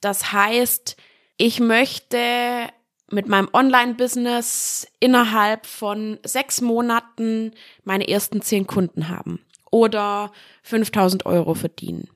Das 0.00 0.32
heißt, 0.32 0.96
ich 1.36 1.60
möchte 1.60 2.68
mit 3.10 3.28
meinem 3.28 3.48
Online-Business 3.52 4.86
innerhalb 5.00 5.66
von 5.66 6.18
sechs 6.24 6.60
Monaten 6.60 7.52
meine 7.84 8.08
ersten 8.08 8.40
zehn 8.40 8.66
Kunden 8.66 9.08
haben 9.08 9.44
oder 9.70 10.32
5000 10.62 11.26
Euro 11.26 11.54
verdienen. 11.54 12.08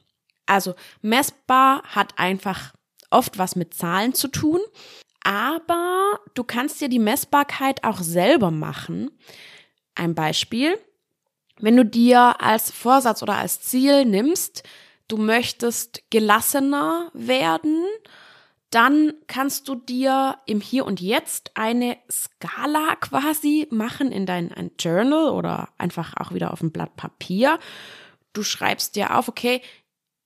Also 0.47 0.75
messbar 1.03 1.83
hat 1.85 2.19
einfach 2.19 2.75
oft 3.11 3.39
was 3.39 3.57
mit 3.57 3.75
Zahlen 3.75 4.15
zu 4.15 4.29
tun 4.29 4.61
aber 5.25 6.21
du 6.35 6.45
kannst 6.45 6.81
dir 6.81 6.89
die 6.89 7.01
Messbarkeit 7.01 7.83
auch 7.83 8.01
selber 8.01 8.51
machen. 8.51 9.11
Ein 9.97 10.15
Beispiel. 10.15 10.79
Wenn 11.59 11.77
du 11.77 11.85
dir 11.85 12.41
als 12.41 12.71
Vorsatz 12.71 13.23
oder 13.23 13.37
als 13.37 13.63
Ziel 13.63 14.05
nimmst, 14.05 14.65
du 15.09 15.17
möchtest 15.17 16.03
gelassener 16.11 17.11
werden, 17.13 17.85
dann 18.71 19.13
kannst 19.29 19.69
du 19.69 19.77
dir 19.77 20.39
im 20.47 20.61
Hier 20.61 20.85
und 20.85 21.01
Jetzt 21.01 21.53
eine 21.55 21.97
Skala 22.11 22.97
quasi 22.97 23.69
machen 23.71 24.11
in 24.11 24.27
dein 24.27 24.53
ein 24.53 24.73
Journal 24.79 25.29
oder 25.29 25.69
einfach 25.79 26.15
auch 26.17 26.33
wieder 26.33 26.53
auf 26.53 26.61
ein 26.61 26.73
Blatt 26.73 26.97
Papier. 26.97 27.61
Du 28.33 28.43
schreibst 28.43 28.97
dir 28.97 29.17
auf, 29.17 29.29
okay, 29.29 29.63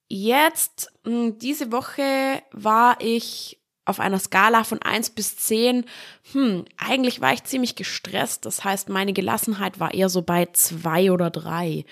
jetzt 0.09 0.91
hm, 1.05 1.39
diese 1.39 1.73
Woche 1.73 2.43
war 2.53 2.97
ich 3.01 3.59
auf 3.85 4.01
einer 4.01 4.19
Skala 4.19 4.65
von 4.65 4.83
eins 4.83 5.11
bis 5.11 5.37
zehn, 5.37 5.85
hm, 6.33 6.65
eigentlich 6.77 7.21
war 7.21 7.33
ich 7.33 7.45
ziemlich 7.45 7.75
gestresst. 7.75 8.47
Das 8.47 8.65
heißt, 8.65 8.89
meine 8.89 9.13
Gelassenheit 9.13 9.81
war 9.81 9.95
eher 9.95 10.09
so 10.09 10.23
bei 10.23 10.47
zwei 10.53 11.11
oder 11.11 11.31
drei. 11.31 11.85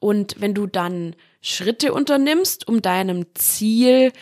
Und 0.00 0.40
wenn 0.40 0.54
du 0.54 0.66
dann 0.66 1.16
Schritte 1.46 1.92
unternimmst, 1.92 2.66
um 2.66 2.80
deinem 2.80 3.26
Ziel 3.34 4.12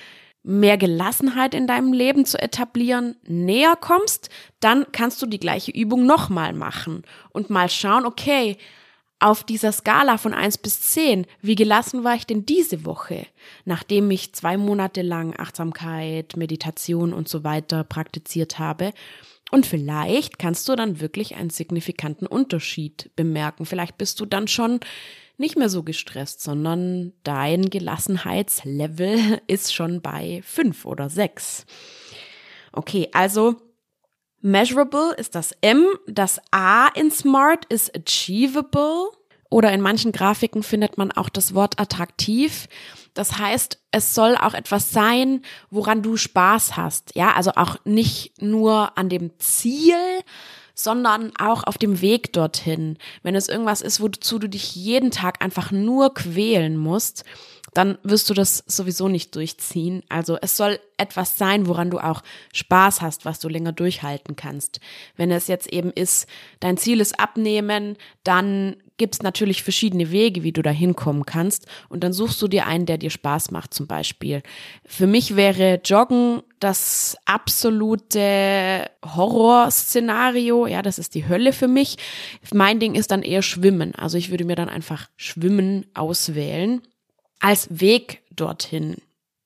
mehr 0.43 0.77
Gelassenheit 0.77 1.55
in 1.55 1.69
deinem 1.69 1.93
Leben 1.93 2.25
zu 2.25 2.37
etablieren, 2.37 3.15
näher 3.23 3.77
kommst, 3.77 4.29
dann 4.59 4.87
kannst 4.91 5.23
du 5.23 5.27
die 5.27 5.39
gleiche 5.39 5.71
Übung 5.71 6.05
nochmal 6.05 6.53
machen 6.53 7.05
und 7.31 7.49
mal 7.49 7.71
schauen, 7.71 8.07
okay, 8.07 8.57
auf 9.21 9.45
dieser 9.45 9.71
Skala 9.71 10.19
von 10.19 10.35
eins 10.35 10.59
bis 10.59 10.81
zehn, 10.81 11.29
wie 11.41 11.55
gelassen 11.55 12.03
war 12.03 12.17
ich 12.17 12.27
denn 12.27 12.45
diese 12.45 12.85
Woche, 12.85 13.25
nachdem 13.65 14.11
ich 14.11 14.33
zwei 14.33 14.57
Monate 14.57 15.03
lang 15.03 15.39
Achtsamkeit, 15.39 16.37
Meditation 16.37 17.13
und 17.13 17.29
so 17.29 17.45
weiter 17.45 17.85
praktiziert 17.85 18.59
habe? 18.59 18.93
Und 19.53 19.65
vielleicht 19.65 20.41
kannst 20.41 20.69
du 20.69 20.75
dann 20.75 20.99
wirklich 21.01 21.37
einen 21.37 21.51
signifikanten 21.51 22.27
Unterschied 22.27 23.13
bemerken. 23.15 23.65
Vielleicht 23.65 23.97
bist 23.97 24.19
du 24.19 24.27
dann 24.27 24.49
schon 24.49 24.81
nicht 25.37 25.57
mehr 25.57 25.69
so 25.69 25.83
gestresst, 25.83 26.43
sondern 26.43 27.13
dein 27.25 27.71
Gelassenheitslevel 27.71 29.41
ist 29.47 29.75
schon 29.75 30.01
bei 30.01 30.43
fünf 30.45 30.85
oder 30.85 31.09
sechs. 31.11 31.67
Okay, 32.73 33.09
also 33.13 33.57
Measurable 34.41 35.15
ist 35.17 35.35
das 35.35 35.53
M, 35.61 35.87
das 36.07 36.41
A 36.51 36.89
in 36.89 37.11
Smart 37.11 37.65
ist 37.67 37.97
Achievable 37.97 39.11
oder 39.51 39.73
in 39.73 39.81
manchen 39.81 40.13
Grafiken 40.13 40.63
findet 40.63 40.99
man 40.99 41.13
auch 41.13 41.29
das 41.29 41.55
Wort 41.55 41.79
attraktiv. 41.79 42.69
Das 43.15 43.39
heißt, 43.39 43.79
es 43.91 44.15
soll 44.15 44.37
auch 44.37 44.55
etwas 44.55 44.91
sein, 44.91 45.43
woran 45.71 46.03
du 46.03 46.17
Spaß 46.17 46.77
hast. 46.77 47.15
Ja, 47.15 47.35
also 47.35 47.53
auch 47.57 47.77
nicht 47.85 48.41
nur 48.41 48.97
an 48.97 49.11
dem 49.11 49.39
Ziel, 49.39 49.95
sondern 50.83 51.33
auch 51.39 51.65
auf 51.65 51.79
dem 51.79 52.01
Weg 52.01 52.33
dorthin. 52.33 52.99
Wenn 53.23 53.35
es 53.35 53.49
irgendwas 53.49 53.83
ist, 53.83 54.01
wozu 54.01 54.39
du 54.39 54.49
dich 54.49 54.75
jeden 54.75 55.11
Tag 55.11 55.43
einfach 55.43 55.71
nur 55.71 56.15
quälen 56.15 56.77
musst, 56.77 57.25
dann 57.75 57.99
wirst 58.03 58.29
du 58.29 58.35
das 58.35 58.65
sowieso 58.67 59.09
nicht 59.09 59.35
durchziehen. 59.35 60.03
Also 60.09 60.37
es 60.41 60.57
soll 60.57 60.79
etwas 60.99 61.39
sein, 61.39 61.67
woran 61.67 61.91
du 61.91 61.99
auch 61.99 62.23
Spaß 62.53 63.01
hast, 63.01 63.25
was 63.25 63.41
du 63.41 63.49
länger 63.49 63.73
durchhalten 63.73 64.37
kannst. 64.37 64.81
Wenn 65.17 65.31
es 65.31 65.49
jetzt 65.49 65.73
eben 65.73 65.91
ist, 65.91 66.27
dein 66.61 66.77
Ziel 66.77 67.01
ist 67.01 67.19
abnehmen, 67.19 67.97
dann 68.25 68.77
gibt 68.99 69.15
es 69.15 69.23
natürlich 69.23 69.63
verschiedene 69.63 70.11
Wege, 70.11 70.43
wie 70.43 70.53
du 70.53 70.63
da 70.63 70.71
hinkommen 70.71 71.25
kannst. 71.25 71.67
Und 71.89 72.05
dann 72.05 72.13
suchst 72.13 72.41
du 72.43 72.47
dir 72.47 72.67
einen, 72.67 72.87
der 72.87 72.99
dir 72.99 73.11
Spaß 73.11 73.51
macht, 73.51 73.75
zum 73.75 73.87
Beispiel. 73.87 74.43
Für 74.85 75.07
mich 75.07 75.35
wäre 75.35 75.81
Joggen 75.83 76.43
das 76.61 77.17
absolute 77.25 78.91
Horrorszenario. 79.05 80.67
Ja, 80.67 80.83
das 80.83 80.99
ist 80.99 81.15
die 81.15 81.27
Hölle 81.27 81.53
für 81.53 81.69
mich. 81.69 81.97
Mein 82.53 82.79
Ding 82.79 82.95
ist 82.95 83.11
dann 83.11 83.23
eher 83.23 83.43
Schwimmen. 83.43 83.95
Also 83.95 84.19
ich 84.19 84.31
würde 84.31 84.45
mir 84.45 84.57
dann 84.57 84.69
einfach 84.69 85.09
Schwimmen 85.17 85.87
auswählen 85.95 86.83
als 87.43 87.69
Weg 87.71 88.23
dorthin. 88.31 88.97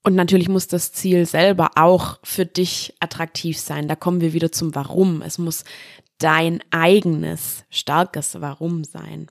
Und 0.04 0.14
natürlich 0.14 0.48
muss 0.48 0.68
das 0.68 0.92
Ziel 0.92 1.26
selber 1.26 1.72
auch 1.74 2.18
für 2.22 2.46
dich 2.46 2.94
attraktiv 3.00 3.58
sein. 3.58 3.88
Da 3.88 3.96
kommen 3.96 4.20
wir 4.20 4.32
wieder 4.32 4.52
zum 4.52 4.74
Warum. 4.76 5.20
Es 5.22 5.38
muss 5.38 5.64
dein 6.18 6.62
eigenes, 6.70 7.64
starkes 7.70 8.40
Warum 8.40 8.84
sein. 8.84 9.26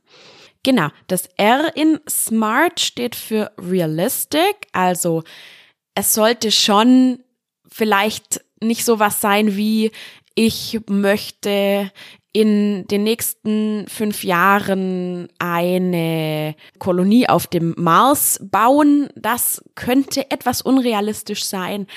Genau, 0.63 0.89
das 1.07 1.27
R 1.37 1.71
in 1.75 1.99
Smart 2.09 2.79
steht 2.79 3.15
für 3.15 3.51
realistic, 3.57 4.67
also 4.73 5.23
es 5.93 6.13
sollte 6.13 6.51
schon 6.51 7.19
vielleicht 7.67 8.43
nicht 8.61 8.83
so 8.83 8.99
was 8.99 9.21
sein 9.21 9.55
wie 9.55 9.91
ich 10.33 10.79
möchte 10.89 11.91
in 12.35 12.85
den 12.87 13.03
nächsten 13.03 13.85
fünf 13.87 14.25
Jahren 14.25 15.29
eine 15.39 16.53
Kolonie 16.79 17.29
auf 17.29 17.47
dem 17.47 17.73
Mars 17.77 18.41
bauen. 18.43 19.07
Das 19.15 19.63
könnte 19.75 20.29
etwas 20.31 20.61
unrealistisch 20.61 21.45
sein. 21.45 21.87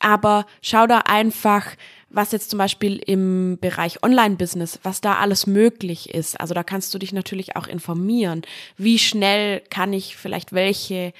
Aber 0.00 0.46
schau 0.62 0.86
da 0.86 1.00
einfach, 1.00 1.66
was 2.08 2.32
jetzt 2.32 2.48
zum 2.48 2.58
Beispiel 2.58 2.96
im 2.96 3.58
Bereich 3.60 4.02
Online-Business, 4.02 4.80
was 4.84 5.02
da 5.02 5.16
alles 5.16 5.46
möglich 5.46 6.14
ist. 6.14 6.40
Also 6.40 6.54
da 6.54 6.62
kannst 6.62 6.94
du 6.94 6.98
dich 6.98 7.12
natürlich 7.12 7.54
auch 7.54 7.66
informieren. 7.66 8.40
Wie 8.78 8.98
schnell 8.98 9.60
kann 9.68 9.92
ich 9.92 10.16
vielleicht 10.16 10.54
welche 10.54 11.12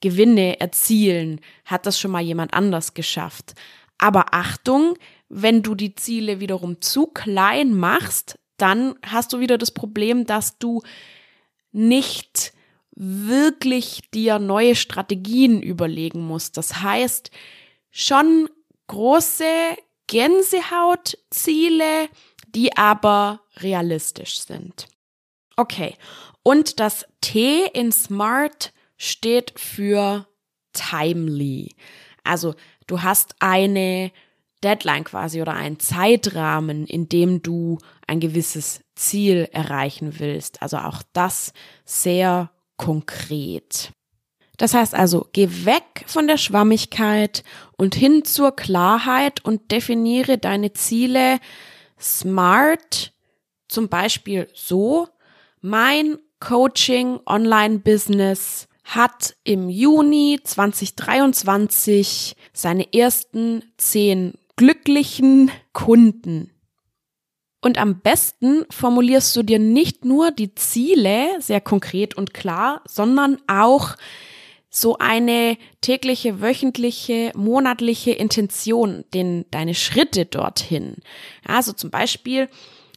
Gewinne 0.00 0.60
erzielen? 0.60 1.40
Hat 1.64 1.84
das 1.84 1.98
schon 1.98 2.12
mal 2.12 2.22
jemand 2.22 2.54
anders 2.54 2.94
geschafft? 2.94 3.56
Aber 3.98 4.34
Achtung, 4.34 4.96
wenn 5.28 5.62
du 5.62 5.74
die 5.74 5.94
Ziele 5.94 6.40
wiederum 6.40 6.80
zu 6.80 7.06
klein 7.06 7.74
machst, 7.74 8.38
dann 8.56 8.94
hast 9.04 9.32
du 9.32 9.40
wieder 9.40 9.58
das 9.58 9.72
Problem, 9.72 10.26
dass 10.26 10.58
du 10.58 10.82
nicht 11.72 12.52
wirklich 12.94 14.02
dir 14.12 14.38
neue 14.38 14.76
Strategien 14.76 15.62
überlegen 15.62 16.20
musst. 16.20 16.56
Das 16.56 16.82
heißt, 16.82 17.30
schon 17.90 18.48
große 18.86 19.76
Gänsehautziele, 20.06 22.08
die 22.46 22.76
aber 22.76 23.40
realistisch 23.56 24.40
sind. 24.40 24.86
Okay, 25.56 25.96
und 26.42 26.80
das 26.80 27.06
T 27.20 27.66
in 27.72 27.90
Smart 27.90 28.72
steht 28.96 29.58
für 29.58 30.28
timely. 30.72 31.74
Also 32.22 32.54
du 32.86 33.02
hast 33.02 33.34
eine 33.40 34.12
Deadline 34.64 35.04
quasi 35.04 35.42
oder 35.42 35.52
einen 35.52 35.78
Zeitrahmen, 35.78 36.86
in 36.86 37.08
dem 37.08 37.42
du 37.42 37.78
ein 38.06 38.20
gewisses 38.20 38.80
Ziel 38.94 39.48
erreichen 39.52 40.18
willst. 40.18 40.62
Also 40.62 40.78
auch 40.78 41.02
das 41.12 41.52
sehr 41.84 42.50
konkret. 42.76 43.92
Das 44.56 44.72
heißt 44.72 44.94
also, 44.94 45.28
geh 45.32 45.48
weg 45.64 46.04
von 46.06 46.26
der 46.26 46.38
Schwammigkeit 46.38 47.42
und 47.76 47.94
hin 47.94 48.24
zur 48.24 48.54
Klarheit 48.54 49.44
und 49.44 49.70
definiere 49.70 50.38
deine 50.38 50.72
Ziele 50.72 51.38
smart, 52.00 53.12
zum 53.68 53.88
Beispiel 53.88 54.48
so, 54.54 55.08
mein 55.60 56.18
Coaching 56.38 57.20
Online 57.26 57.78
Business 57.78 58.68
hat 58.84 59.34
im 59.44 59.68
Juni 59.70 60.38
2023 60.44 62.36
seine 62.52 62.92
ersten 62.92 63.64
zehn 63.78 64.34
glücklichen 64.56 65.50
Kunden. 65.72 66.50
Und 67.60 67.78
am 67.78 68.00
besten 68.00 68.66
formulierst 68.70 69.34
du 69.36 69.42
dir 69.42 69.58
nicht 69.58 70.04
nur 70.04 70.30
die 70.30 70.54
Ziele 70.54 71.40
sehr 71.40 71.62
konkret 71.62 72.14
und 72.14 72.34
klar, 72.34 72.82
sondern 72.86 73.38
auch 73.46 73.96
so 74.68 74.98
eine 74.98 75.56
tägliche, 75.80 76.42
wöchentliche, 76.42 77.32
monatliche 77.34 78.10
Intention, 78.10 79.04
den, 79.14 79.46
deine 79.50 79.74
Schritte 79.74 80.26
dorthin. 80.26 80.96
Also 81.46 81.72
zum 81.72 81.90
Beispiel, 81.90 82.48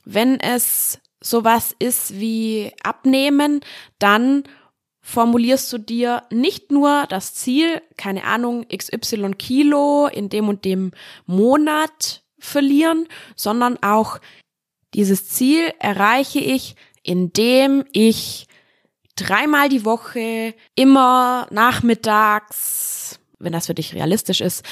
wenn 0.04 0.40
es 0.40 1.00
sowas 1.22 1.76
ist 1.80 2.20
wie 2.20 2.72
abnehmen, 2.84 3.62
dann 4.00 4.44
formulierst 5.08 5.72
du 5.72 5.78
dir 5.78 6.24
nicht 6.32 6.70
nur 6.70 7.06
das 7.08 7.34
Ziel, 7.34 7.82
keine 7.96 8.26
Ahnung, 8.26 8.66
XY 8.68 9.36
Kilo 9.38 10.08
in 10.08 10.28
dem 10.28 10.50
und 10.50 10.66
dem 10.66 10.92
Monat 11.26 12.24
verlieren, 12.40 13.08
sondern 13.34 13.82
auch 13.82 14.20
dieses 14.94 15.30
Ziel 15.30 15.72
erreiche 15.80 16.40
ich, 16.40 16.76
indem 17.04 17.86
ich 17.94 18.48
dreimal 19.16 19.70
die 19.70 19.86
Woche, 19.86 20.54
immer 20.76 21.48
nachmittags, 21.52 23.18
wenn 23.40 23.54
das 23.54 23.68
für 23.68 23.76
dich 23.76 23.96
realistisch 23.96 24.42
ist, 24.42 24.66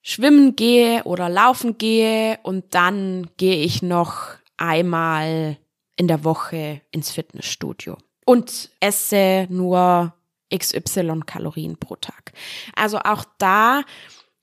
schwimmen 0.00 0.56
gehe 0.56 1.04
oder 1.04 1.28
laufen 1.28 1.76
gehe 1.76 2.38
und 2.42 2.74
dann 2.74 3.28
gehe 3.36 3.62
ich 3.62 3.82
noch 3.82 4.28
einmal 4.56 5.58
in 5.96 6.08
der 6.08 6.24
Woche 6.24 6.80
ins 6.90 7.10
Fitnessstudio 7.10 7.98
und 8.24 8.70
esse 8.80 9.46
nur 9.50 10.14
XY 10.54 11.20
Kalorien 11.26 11.76
pro 11.76 11.96
Tag. 11.96 12.32
Also 12.74 12.98
auch 12.98 13.24
da 13.38 13.82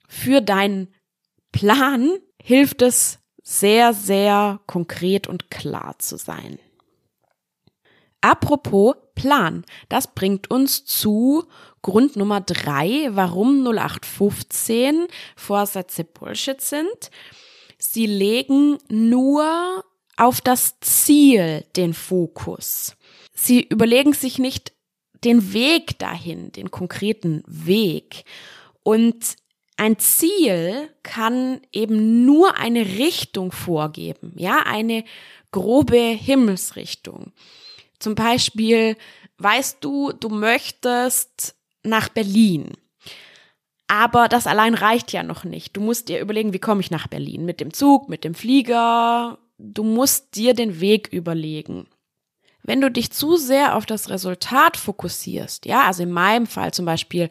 für 0.08 0.40
deinen 0.40 0.88
Plan 1.52 2.10
hilft 2.42 2.82
es 2.82 3.18
sehr, 3.42 3.92
sehr 3.92 4.60
konkret 4.66 5.26
und 5.26 5.50
klar 5.50 5.98
zu 5.98 6.16
sein. 6.16 6.58
Apropos 8.20 8.94
Plan, 9.14 9.64
das 9.88 10.14
bringt 10.14 10.50
uns 10.50 10.84
zu 10.84 11.44
Grund 11.82 12.16
Nummer 12.16 12.40
drei, 12.40 13.08
warum 13.10 13.66
0815 13.66 15.06
Vorsätze 15.36 16.04
Bullshit 16.04 16.60
sind. 16.60 17.10
Sie 17.78 18.06
legen 18.06 18.78
nur 18.88 19.84
auf 20.16 20.40
das 20.40 20.78
Ziel 20.80 21.64
den 21.74 21.94
Fokus. 21.94 22.96
Sie 23.32 23.62
überlegen 23.62 24.12
sich 24.12 24.38
nicht 24.38 24.72
den 25.24 25.52
Weg 25.52 25.98
dahin, 25.98 26.52
den 26.52 26.70
konkreten 26.70 27.42
Weg. 27.46 28.24
Und 28.82 29.36
ein 29.76 29.98
Ziel 29.98 30.90
kann 31.02 31.60
eben 31.72 32.24
nur 32.24 32.56
eine 32.56 32.84
Richtung 32.84 33.52
vorgeben, 33.52 34.32
ja, 34.36 34.62
eine 34.64 35.04
grobe 35.50 35.96
Himmelsrichtung. 35.96 37.32
Zum 37.98 38.14
Beispiel 38.14 38.96
weißt 39.38 39.78
du, 39.80 40.12
du 40.12 40.28
möchtest 40.28 41.56
nach 41.82 42.08
Berlin. 42.08 42.72
Aber 43.86 44.28
das 44.28 44.46
allein 44.46 44.74
reicht 44.74 45.12
ja 45.12 45.22
noch 45.22 45.44
nicht. 45.44 45.76
Du 45.76 45.80
musst 45.80 46.08
dir 46.08 46.20
überlegen, 46.20 46.52
wie 46.52 46.58
komme 46.58 46.80
ich 46.80 46.90
nach 46.90 47.08
Berlin? 47.08 47.44
Mit 47.44 47.60
dem 47.60 47.74
Zug, 47.74 48.08
mit 48.08 48.24
dem 48.24 48.34
Flieger. 48.34 49.38
Du 49.58 49.84
musst 49.84 50.34
dir 50.36 50.54
den 50.54 50.80
Weg 50.80 51.08
überlegen. 51.12 51.86
Wenn 52.62 52.80
du 52.80 52.90
dich 52.90 53.10
zu 53.10 53.36
sehr 53.36 53.76
auf 53.76 53.86
das 53.86 54.08
Resultat 54.08 54.76
fokussierst, 54.76 55.66
ja, 55.66 55.82
also 55.82 56.02
in 56.02 56.12
meinem 56.12 56.46
Fall 56.46 56.72
zum 56.72 56.84
Beispiel 56.84 57.28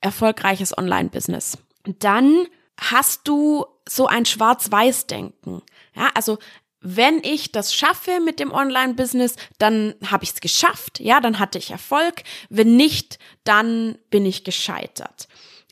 erfolgreiches 0.00 0.76
Online-Business, 0.76 1.58
dann 1.98 2.46
hast 2.78 3.26
du 3.28 3.66
so 3.88 4.06
ein 4.06 4.24
Schwarz-Weiß-Denken. 4.24 5.62
Ja, 5.94 6.10
also 6.14 6.38
wenn 6.80 7.22
ich 7.22 7.52
das 7.52 7.74
schaffe 7.74 8.20
mit 8.24 8.40
dem 8.40 8.52
Online-Business, 8.52 9.36
dann 9.58 9.94
habe 10.06 10.24
ich 10.24 10.30
es 10.30 10.40
geschafft, 10.40 10.98
ja, 10.98 11.20
dann 11.20 11.38
hatte 11.38 11.58
ich 11.58 11.70
Erfolg. 11.70 12.22
Wenn 12.48 12.76
nicht, 12.76 13.18
dann 13.44 13.98
bin 14.10 14.24
ich 14.24 14.44
gescheitert. 14.44 15.28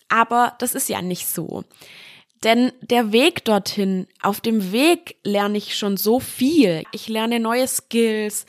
Aber 0.08 0.54
das 0.58 0.74
ist 0.74 0.88
ja 0.88 1.00
nicht 1.00 1.26
so. 1.26 1.64
Denn 2.44 2.72
der 2.80 3.12
Weg 3.12 3.44
dorthin, 3.44 4.06
auf 4.22 4.40
dem 4.40 4.72
Weg 4.72 5.16
lerne 5.24 5.58
ich 5.58 5.76
schon 5.76 5.96
so 5.96 6.20
viel. 6.20 6.84
Ich 6.92 7.08
lerne 7.08 7.40
neue 7.40 7.66
Skills 7.66 8.46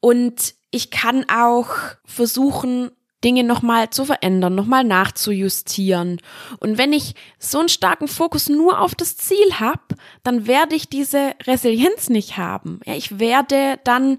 und 0.00 0.54
ich 0.70 0.90
kann 0.90 1.24
auch 1.28 1.68
versuchen, 2.04 2.90
Dinge 3.24 3.42
nochmal 3.42 3.88
zu 3.88 4.04
verändern, 4.04 4.54
nochmal 4.54 4.84
nachzujustieren. 4.84 6.20
Und 6.60 6.76
wenn 6.76 6.92
ich 6.92 7.14
so 7.38 7.58
einen 7.58 7.70
starken 7.70 8.06
Fokus 8.06 8.50
nur 8.50 8.80
auf 8.80 8.94
das 8.94 9.16
Ziel 9.16 9.58
habe, 9.58 9.80
dann 10.22 10.46
werde 10.46 10.74
ich 10.74 10.90
diese 10.90 11.32
Resilienz 11.46 12.10
nicht 12.10 12.36
haben. 12.36 12.80
Ja, 12.84 12.94
ich 12.94 13.18
werde 13.18 13.80
dann, 13.84 14.18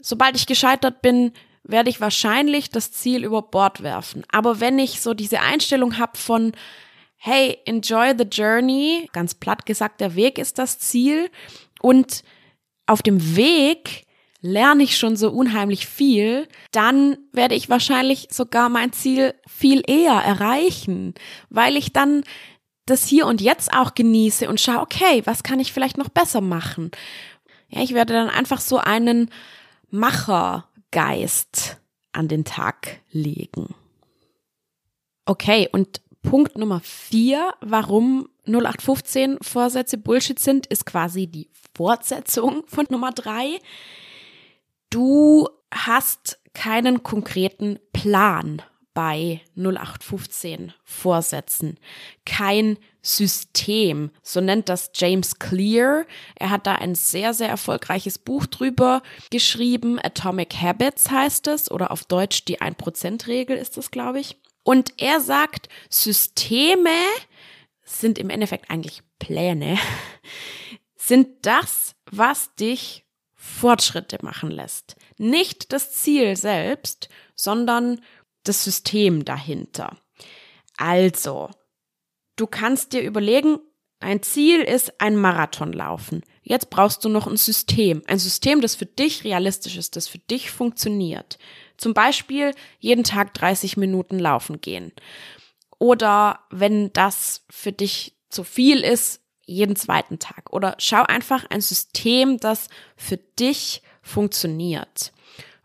sobald 0.00 0.36
ich 0.36 0.46
gescheitert 0.46 1.02
bin, 1.02 1.32
werde 1.64 1.90
ich 1.90 2.00
wahrscheinlich 2.00 2.70
das 2.70 2.92
Ziel 2.92 3.24
über 3.24 3.42
Bord 3.42 3.82
werfen. 3.82 4.24
Aber 4.30 4.60
wenn 4.60 4.78
ich 4.78 5.00
so 5.00 5.14
diese 5.14 5.40
Einstellung 5.40 5.98
habe 5.98 6.16
von, 6.16 6.52
hey, 7.18 7.58
enjoy 7.66 8.14
the 8.16 8.24
journey, 8.24 9.08
ganz 9.12 9.34
platt 9.34 9.66
gesagt, 9.66 10.00
der 10.00 10.14
Weg 10.14 10.38
ist 10.38 10.58
das 10.58 10.78
Ziel 10.78 11.30
und 11.82 12.22
auf 12.86 13.02
dem 13.02 13.36
Weg 13.36 14.06
lerne 14.40 14.84
ich 14.84 14.96
schon 14.96 15.16
so 15.16 15.30
unheimlich 15.30 15.86
viel, 15.86 16.48
dann 16.70 17.18
werde 17.32 17.56
ich 17.56 17.68
wahrscheinlich 17.68 18.28
sogar 18.30 18.68
mein 18.68 18.92
Ziel 18.92 19.34
viel 19.48 19.82
eher 19.86 20.14
erreichen, 20.14 21.14
weil 21.50 21.76
ich 21.76 21.92
dann 21.92 22.22
das 22.86 23.06
hier 23.06 23.26
und 23.26 23.40
jetzt 23.40 23.72
auch 23.74 23.94
genieße 23.94 24.48
und 24.48 24.60
schaue, 24.60 24.80
okay, 24.80 25.22
was 25.24 25.42
kann 25.42 25.60
ich 25.60 25.72
vielleicht 25.72 25.98
noch 25.98 26.08
besser 26.08 26.40
machen? 26.40 26.90
Ja, 27.68 27.82
ich 27.82 27.92
werde 27.92 28.14
dann 28.14 28.30
einfach 28.30 28.60
so 28.60 28.78
einen 28.78 29.30
Machergeist 29.90 31.78
an 32.12 32.28
den 32.28 32.44
Tag 32.44 33.00
legen. 33.10 33.74
Okay, 35.26 35.68
und 35.70 36.00
Punkt 36.22 36.58
Nummer 36.58 36.80
vier, 36.80 37.52
warum 37.60 38.28
0815 38.46 39.38
Vorsätze 39.40 39.98
Bullshit 39.98 40.38
sind, 40.38 40.66
ist 40.66 40.86
quasi 40.86 41.26
die 41.26 41.48
Fortsetzung 41.74 42.64
von 42.66 42.86
Nummer 42.90 43.12
drei. 43.12 43.60
Du 44.90 45.48
hast 45.72 46.38
keinen 46.54 47.02
konkreten 47.02 47.78
Plan 47.92 48.62
bei 48.94 49.42
0815 49.54 50.72
Vorsätzen. 50.82 51.78
Kein 52.24 52.78
System, 53.00 54.10
so 54.24 54.40
nennt 54.40 54.68
das 54.68 54.90
James 54.92 55.38
Clear. 55.38 56.04
Er 56.34 56.50
hat 56.50 56.66
da 56.66 56.74
ein 56.74 56.96
sehr, 56.96 57.32
sehr 57.32 57.48
erfolgreiches 57.48 58.18
Buch 58.18 58.46
drüber 58.46 59.02
geschrieben. 59.30 60.00
Atomic 60.02 60.54
Habits 60.60 61.10
heißt 61.10 61.46
es 61.46 61.70
oder 61.70 61.92
auf 61.92 62.06
Deutsch 62.06 62.44
die 62.44 62.60
1%-Regel 62.60 63.56
ist 63.56 63.78
es, 63.78 63.92
glaube 63.92 64.18
ich. 64.18 64.36
Und 64.68 64.92
er 64.98 65.22
sagt, 65.22 65.70
Systeme 65.88 66.90
sind 67.86 68.18
im 68.18 68.28
Endeffekt 68.28 68.70
eigentlich 68.70 69.00
Pläne, 69.18 69.78
sind 70.94 71.46
das, 71.46 71.94
was 72.10 72.54
dich 72.56 73.06
Fortschritte 73.34 74.18
machen 74.20 74.50
lässt. 74.50 74.96
Nicht 75.16 75.72
das 75.72 75.92
Ziel 75.92 76.36
selbst, 76.36 77.08
sondern 77.34 78.02
das 78.42 78.62
System 78.62 79.24
dahinter. 79.24 79.96
Also, 80.76 81.48
du 82.36 82.46
kannst 82.46 82.92
dir 82.92 83.00
überlegen, 83.00 83.60
ein 84.00 84.22
Ziel 84.22 84.60
ist 84.60 85.00
ein 85.00 85.16
Marathon 85.16 85.72
laufen. 85.72 86.22
Jetzt 86.42 86.68
brauchst 86.68 87.02
du 87.06 87.08
noch 87.08 87.26
ein 87.26 87.38
System. 87.38 88.02
Ein 88.06 88.18
System, 88.18 88.60
das 88.60 88.74
für 88.74 88.84
dich 88.84 89.24
realistisch 89.24 89.78
ist, 89.78 89.96
das 89.96 90.08
für 90.08 90.18
dich 90.18 90.50
funktioniert. 90.50 91.38
Zum 91.78 91.94
Beispiel 91.94 92.52
jeden 92.80 93.04
Tag 93.04 93.32
30 93.34 93.76
Minuten 93.76 94.18
laufen 94.18 94.60
gehen. 94.60 94.92
Oder 95.78 96.40
wenn 96.50 96.92
das 96.92 97.44
für 97.48 97.72
dich 97.72 98.14
zu 98.28 98.44
viel 98.44 98.80
ist, 98.80 99.22
jeden 99.46 99.76
zweiten 99.76 100.18
Tag. 100.18 100.52
Oder 100.52 100.74
schau 100.78 101.02
einfach 101.04 101.46
ein 101.48 101.60
System, 101.60 102.38
das 102.38 102.68
für 102.96 103.16
dich 103.16 103.82
funktioniert. 104.02 105.12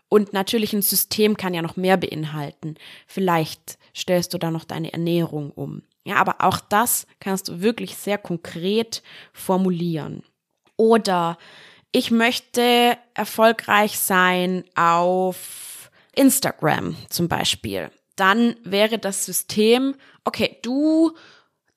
Und 0.07 0.31
natürlich 0.31 0.73
ein 0.73 0.83
System 0.83 1.35
kann 1.35 1.55
ja 1.55 1.61
noch 1.61 1.75
mehr 1.75 1.97
beinhalten. 1.97 2.75
Vielleicht 3.07 3.79
stellst 3.95 4.33
du 4.33 4.37
da 4.37 4.51
noch 4.51 4.63
deine 4.63 4.93
Ernährung 4.93 5.51
um. 5.51 5.81
Ja, 6.05 6.17
aber 6.17 6.35
auch 6.39 6.59
das 6.59 7.07
kannst 7.19 7.47
du 7.47 7.61
wirklich 7.61 7.97
sehr 7.97 8.17
konkret 8.17 9.01
formulieren. 9.31 10.23
Oder 10.77 11.37
ich 11.91 12.11
möchte 12.11 12.97
erfolgreich 13.13 13.97
sein 13.97 14.63
auf 14.75 15.72
Instagram 16.15 16.95
zum 17.09 17.27
Beispiel. 17.27 17.89
Dann 18.15 18.55
wäre 18.63 18.99
das 18.99 19.25
System, 19.25 19.95
okay, 20.23 20.57
du 20.61 21.13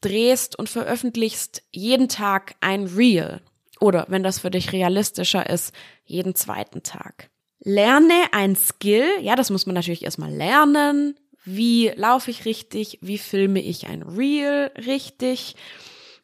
drehst 0.01 0.59
und 0.59 0.69
veröffentlichst 0.69 1.63
jeden 1.73 2.09
Tag 2.09 2.55
ein 2.61 2.87
Reel. 2.87 3.41
Oder 3.81 4.07
wenn 4.09 4.23
das 4.23 4.39
für 4.39 4.51
dich 4.51 4.73
realistischer 4.73 5.49
ist, 5.49 5.75
jeden 6.05 6.35
zweiten 6.35 6.83
Tag. 6.83 7.31
Lerne 7.61 8.15
ein 8.33 8.57
Skill, 8.57 9.09
ja, 9.21 9.35
das 9.35 9.51
muss 9.51 9.67
man 9.67 9.75
natürlich 9.75 10.05
erstmal 10.05 10.33
lernen. 10.33 11.19
Wie 11.45 11.89
laufe 11.95 12.31
ich 12.31 12.45
richtig? 12.45 12.99
Wie 13.03 13.19
filme 13.19 13.61
ich 13.61 13.87
ein 13.87 14.03
Reel 14.03 14.71
richtig? 14.77 15.57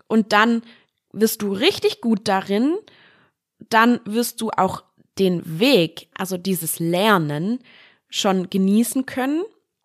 Und 0.07 0.33
dann 0.33 0.63
wirst 1.13 1.43
du 1.43 1.53
richtig 1.53 2.01
gut 2.01 2.29
darin. 2.29 2.77
Dann 3.59 4.01
wirst 4.05 4.41
du 4.41 4.51
auch 4.51 4.83
den 5.19 5.59
Weg, 5.59 6.09
also 6.15 6.37
dieses 6.37 6.79
Lernen, 6.79 7.61
schon 8.13 8.49
genießen 8.51 9.07
können. 9.07 9.43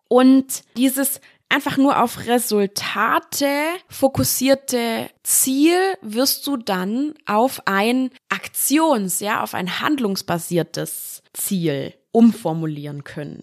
Und 0.08 0.62
dieses 0.76 1.20
einfach 1.48 1.76
nur 1.76 2.02
auf 2.02 2.26
Resultate 2.26 3.48
fokussierte 3.88 5.10
Ziel 5.22 5.76
wirst 6.02 6.46
du 6.46 6.56
dann 6.56 7.14
auf 7.26 7.62
ein 7.66 8.10
Aktions, 8.28 9.20
ja, 9.20 9.42
auf 9.42 9.54
ein 9.54 9.80
handlungsbasiertes 9.80 11.22
Ziel 11.32 11.94
umformulieren 12.12 13.04
können. 13.04 13.42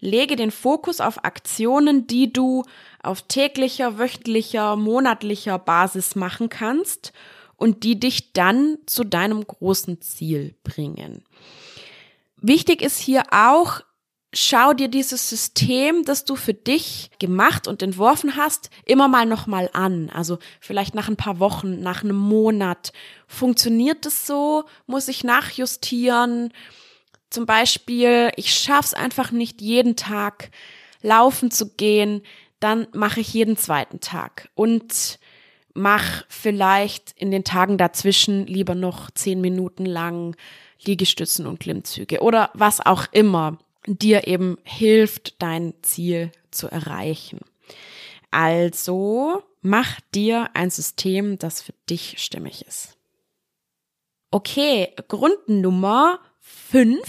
Lege 0.00 0.36
den 0.36 0.50
Fokus 0.50 1.00
auf 1.00 1.24
Aktionen, 1.24 2.06
die 2.06 2.32
du 2.32 2.64
auf 3.02 3.22
täglicher, 3.22 3.98
wöchentlicher, 3.98 4.76
monatlicher 4.76 5.58
Basis 5.58 6.14
machen 6.14 6.50
kannst 6.50 7.12
und 7.56 7.84
die 7.84 7.98
dich 7.98 8.32
dann 8.34 8.78
zu 8.86 9.04
deinem 9.04 9.46
großen 9.46 10.02
Ziel 10.02 10.54
bringen. 10.62 11.24
Wichtig 12.36 12.82
ist 12.82 12.98
hier 12.98 13.22
auch, 13.30 13.80
schau 14.34 14.72
dir 14.72 14.88
dieses 14.88 15.28
System, 15.28 16.04
das 16.04 16.24
du 16.24 16.36
für 16.36 16.54
dich 16.54 17.10
gemacht 17.18 17.68
und 17.68 17.82
entworfen 17.82 18.36
hast, 18.36 18.70
immer 18.84 19.08
mal 19.08 19.26
nochmal 19.26 19.70
an. 19.72 20.10
Also 20.10 20.38
vielleicht 20.60 20.94
nach 20.94 21.08
ein 21.08 21.16
paar 21.16 21.38
Wochen, 21.38 21.80
nach 21.80 22.02
einem 22.02 22.16
Monat. 22.16 22.92
Funktioniert 23.26 24.06
es 24.06 24.26
so? 24.26 24.64
Muss 24.86 25.08
ich 25.08 25.24
nachjustieren? 25.24 26.52
Zum 27.30 27.46
Beispiel, 27.46 28.30
ich 28.36 28.54
schaff's 28.54 28.94
einfach 28.94 29.30
nicht 29.32 29.60
jeden 29.60 29.96
Tag 29.96 30.50
laufen 31.02 31.50
zu 31.50 31.74
gehen, 31.74 32.22
dann 32.60 32.86
mache 32.92 33.20
ich 33.20 33.34
jeden 33.34 33.56
zweiten 33.56 34.00
Tag 34.00 34.48
und 34.54 35.18
mach 35.74 36.24
vielleicht 36.28 37.12
in 37.16 37.30
den 37.30 37.44
Tagen 37.44 37.76
dazwischen 37.76 38.46
lieber 38.46 38.74
noch 38.74 39.10
zehn 39.10 39.40
Minuten 39.40 39.84
lang 39.84 40.36
Liegestützen 40.82 41.46
und 41.46 41.60
Klimmzüge 41.60 42.20
oder 42.20 42.50
was 42.54 42.84
auch 42.84 43.06
immer 43.12 43.58
dir 43.86 44.26
eben 44.26 44.58
hilft, 44.64 45.40
dein 45.42 45.74
Ziel 45.82 46.32
zu 46.50 46.68
erreichen. 46.68 47.40
Also 48.30 49.42
mach 49.60 50.00
dir 50.14 50.50
ein 50.54 50.70
System, 50.70 51.38
das 51.38 51.62
für 51.62 51.74
dich 51.88 52.16
stimmig 52.18 52.66
ist. 52.66 52.96
Okay, 54.30 54.92
Grundnummer 55.06 56.18
5, 56.40 57.00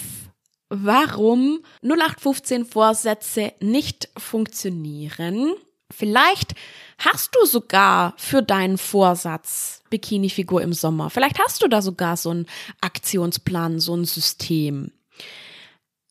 warum 0.70 1.64
0815 1.82 2.66
Vorsätze 2.66 3.54
nicht 3.60 4.10
funktionieren. 4.18 5.56
Vielleicht 5.92 6.54
hast 6.98 7.36
du 7.36 7.46
sogar 7.46 8.14
für 8.18 8.42
deinen 8.42 8.78
Vorsatz 8.78 9.82
Bikini-Figur 9.90 10.62
im 10.62 10.74
Sommer. 10.74 11.10
Vielleicht 11.10 11.40
hast 11.40 11.64
du 11.64 11.68
da 11.68 11.82
sogar 11.82 12.18
so 12.18 12.30
einen 12.30 12.46
Aktionsplan, 12.82 13.80
so 13.80 13.96
ein 13.96 14.06
System. 14.06 14.92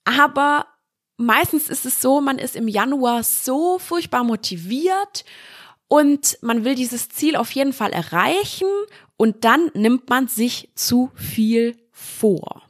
Aber 0.04 0.66
meistens 1.16 1.68
ist 1.68 1.86
es 1.86 2.00
so, 2.00 2.20
man 2.20 2.38
ist 2.38 2.56
im 2.56 2.68
Januar 2.68 3.22
so 3.22 3.78
furchtbar 3.78 4.24
motiviert 4.24 5.24
und 5.88 6.38
man 6.42 6.64
will 6.64 6.74
dieses 6.74 7.08
Ziel 7.08 7.36
auf 7.36 7.50
jeden 7.52 7.72
Fall 7.72 7.92
erreichen 7.92 8.68
und 9.16 9.44
dann 9.44 9.70
nimmt 9.74 10.08
man 10.08 10.28
sich 10.28 10.70
zu 10.74 11.10
viel 11.14 11.76
vor. 11.90 12.62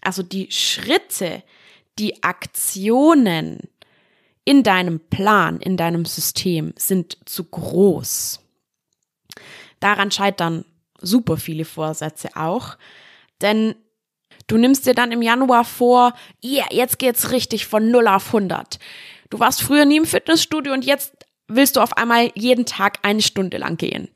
Also 0.00 0.22
die 0.22 0.50
Schritte, 0.50 1.42
die 1.98 2.22
Aktionen 2.22 3.60
in 4.44 4.62
deinem 4.62 4.98
Plan, 4.98 5.60
in 5.60 5.76
deinem 5.76 6.04
System 6.04 6.74
sind 6.76 7.18
zu 7.26 7.44
groß. 7.44 8.40
Daran 9.78 10.10
scheitern 10.10 10.64
super 11.00 11.36
viele 11.36 11.64
Vorsätze 11.64 12.30
auch, 12.34 12.76
denn 13.40 13.74
Du 14.46 14.56
nimmst 14.56 14.86
dir 14.86 14.94
dann 14.94 15.12
im 15.12 15.22
Januar 15.22 15.64
vor, 15.64 16.14
yeah, 16.44 16.66
jetzt 16.70 16.98
geht's 16.98 17.30
richtig 17.30 17.66
von 17.66 17.90
0 17.90 18.06
auf 18.08 18.26
100. 18.28 18.78
Du 19.30 19.40
warst 19.40 19.62
früher 19.62 19.84
nie 19.84 19.96
im 19.96 20.06
Fitnessstudio 20.06 20.72
und 20.72 20.84
jetzt 20.84 21.14
willst 21.48 21.76
du 21.76 21.80
auf 21.80 21.96
einmal 21.96 22.30
jeden 22.34 22.66
Tag 22.66 22.98
eine 23.02 23.22
Stunde 23.22 23.58
lang 23.58 23.76
gehen. 23.76 24.08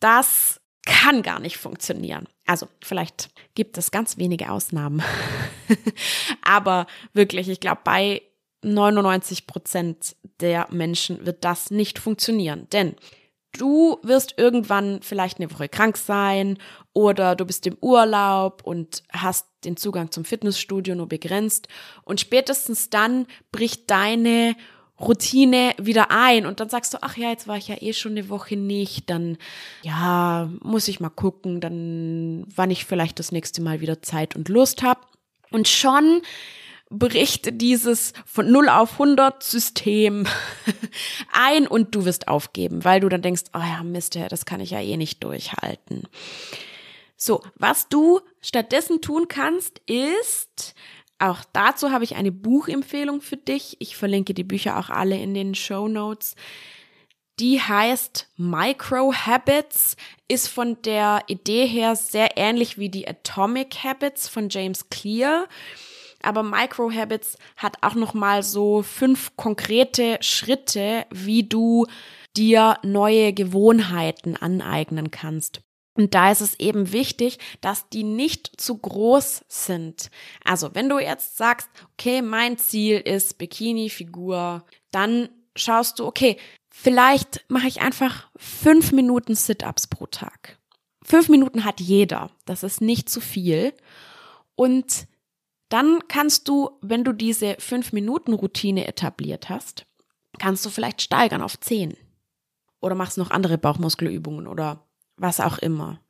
Das 0.00 0.60
kann 0.84 1.22
gar 1.22 1.40
nicht 1.40 1.58
funktionieren. 1.58 2.28
Also 2.46 2.68
vielleicht 2.82 3.30
gibt 3.54 3.76
es 3.76 3.90
ganz 3.90 4.18
wenige 4.18 4.50
Ausnahmen. 4.50 5.02
Aber 6.42 6.86
wirklich, 7.12 7.48
ich 7.48 7.60
glaube, 7.60 7.80
bei 7.84 8.22
99 8.62 9.46
Prozent 9.46 10.16
der 10.40 10.68
Menschen 10.70 11.26
wird 11.26 11.44
das 11.44 11.70
nicht 11.70 11.98
funktionieren. 11.98 12.68
Denn 12.72 12.94
du 13.60 13.98
wirst 14.02 14.34
irgendwann 14.36 15.00
vielleicht 15.02 15.38
eine 15.38 15.50
Woche 15.50 15.68
krank 15.68 15.96
sein 15.96 16.58
oder 16.92 17.36
du 17.36 17.44
bist 17.44 17.66
im 17.66 17.76
Urlaub 17.80 18.62
und 18.64 19.02
hast 19.12 19.46
den 19.64 19.76
Zugang 19.76 20.10
zum 20.10 20.24
Fitnessstudio 20.24 20.94
nur 20.94 21.08
begrenzt. 21.08 21.68
Und 22.04 22.20
spätestens 22.20 22.90
dann 22.90 23.26
bricht 23.52 23.90
deine 23.90 24.56
Routine 24.98 25.74
wieder 25.78 26.10
ein. 26.10 26.46
Und 26.46 26.60
dann 26.60 26.68
sagst 26.68 26.94
du, 26.94 26.98
ach 27.02 27.16
ja, 27.16 27.30
jetzt 27.30 27.48
war 27.48 27.56
ich 27.56 27.68
ja 27.68 27.76
eh 27.80 27.92
schon 27.92 28.12
eine 28.12 28.28
Woche 28.28 28.56
nicht, 28.56 29.10
dann 29.10 29.36
ja, 29.82 30.50
muss 30.60 30.88
ich 30.88 31.00
mal 31.00 31.10
gucken, 31.10 31.60
dann 31.60 32.46
wann 32.54 32.70
ich 32.70 32.86
vielleicht 32.86 33.18
das 33.18 33.32
nächste 33.32 33.60
Mal 33.60 33.80
wieder 33.80 34.02
Zeit 34.02 34.36
und 34.36 34.48
Lust 34.48 34.82
habe. 34.82 35.00
Und 35.50 35.68
schon 35.68 36.22
bricht 36.90 37.60
dieses 37.60 38.12
von 38.24 38.50
0 38.50 38.68
auf 38.68 38.92
100 38.92 39.42
System 39.42 40.26
ein 41.32 41.66
und 41.66 41.94
du 41.94 42.04
wirst 42.04 42.28
aufgeben, 42.28 42.84
weil 42.84 43.00
du 43.00 43.08
dann 43.08 43.22
denkst, 43.22 43.44
oh 43.54 43.58
ja, 43.60 43.82
Mist, 43.82 44.16
das 44.28 44.44
kann 44.44 44.60
ich 44.60 44.70
ja 44.70 44.80
eh 44.80 44.96
nicht 44.96 45.22
durchhalten. 45.24 46.08
So, 47.16 47.42
was 47.56 47.88
du 47.88 48.20
stattdessen 48.40 49.00
tun 49.00 49.26
kannst, 49.28 49.80
ist, 49.86 50.74
auch 51.18 51.40
dazu 51.52 51.90
habe 51.90 52.04
ich 52.04 52.16
eine 52.16 52.30
Buchempfehlung 52.30 53.22
für 53.22 53.38
dich. 53.38 53.76
Ich 53.80 53.96
verlinke 53.96 54.34
die 54.34 54.44
Bücher 54.44 54.78
auch 54.78 54.90
alle 54.90 55.16
in 55.16 55.32
den 55.32 55.54
Show 55.54 55.88
Notes. 55.88 56.34
Die 57.40 57.60
heißt 57.60 58.28
Micro 58.36 59.12
Habits, 59.12 59.96
ist 60.28 60.48
von 60.48 60.80
der 60.82 61.22
Idee 61.26 61.66
her 61.66 61.96
sehr 61.96 62.36
ähnlich 62.36 62.78
wie 62.78 62.88
die 62.88 63.08
Atomic 63.08 63.82
Habits 63.82 64.28
von 64.28 64.48
James 64.50 64.88
Clear. 64.88 65.46
Aber 66.26 66.42
Micro 66.42 66.90
Habits 66.90 67.38
hat 67.56 67.76
auch 67.82 67.94
noch 67.94 68.12
mal 68.12 68.42
so 68.42 68.82
fünf 68.82 69.36
konkrete 69.36 70.18
Schritte, 70.20 71.06
wie 71.10 71.44
du 71.44 71.86
dir 72.36 72.78
neue 72.82 73.32
Gewohnheiten 73.32 74.36
aneignen 74.36 75.12
kannst. 75.12 75.60
Und 75.94 76.14
da 76.14 76.30
ist 76.30 76.42
es 76.42 76.58
eben 76.58 76.92
wichtig, 76.92 77.38
dass 77.60 77.88
die 77.88 78.02
nicht 78.02 78.60
zu 78.60 78.76
groß 78.76 79.44
sind. 79.48 80.10
Also, 80.44 80.74
wenn 80.74 80.88
du 80.88 80.98
jetzt 80.98 81.38
sagst, 81.38 81.70
okay, 81.92 82.22
mein 82.22 82.58
Ziel 82.58 82.98
ist 82.98 83.38
Bikini-Figur, 83.38 84.64
dann 84.90 85.28
schaust 85.54 86.00
du, 86.00 86.06
okay, 86.06 86.36
vielleicht 86.70 87.44
mache 87.48 87.68
ich 87.68 87.80
einfach 87.80 88.28
fünf 88.36 88.92
Minuten 88.92 89.34
Sit-ups 89.34 89.86
pro 89.86 90.06
Tag. 90.06 90.58
Fünf 91.02 91.28
Minuten 91.28 91.64
hat 91.64 91.80
jeder. 91.80 92.30
Das 92.46 92.64
ist 92.64 92.80
nicht 92.80 93.08
zu 93.08 93.20
viel. 93.20 93.72
Und 94.56 95.06
dann 95.68 96.00
kannst 96.08 96.48
du, 96.48 96.70
wenn 96.80 97.04
du 97.04 97.12
diese 97.12 97.56
fünf 97.58 97.92
Minuten 97.92 98.32
Routine 98.32 98.86
etabliert 98.86 99.48
hast, 99.48 99.86
kannst 100.38 100.64
du 100.64 100.70
vielleicht 100.70 101.02
steigern 101.02 101.42
auf 101.42 101.58
zehn. 101.58 101.96
Oder 102.80 102.94
machst 102.94 103.18
noch 103.18 103.30
andere 103.30 103.58
Bauchmuskelübungen 103.58 104.46
oder 104.46 104.86
was 105.16 105.40
auch 105.40 105.58
immer. 105.58 106.00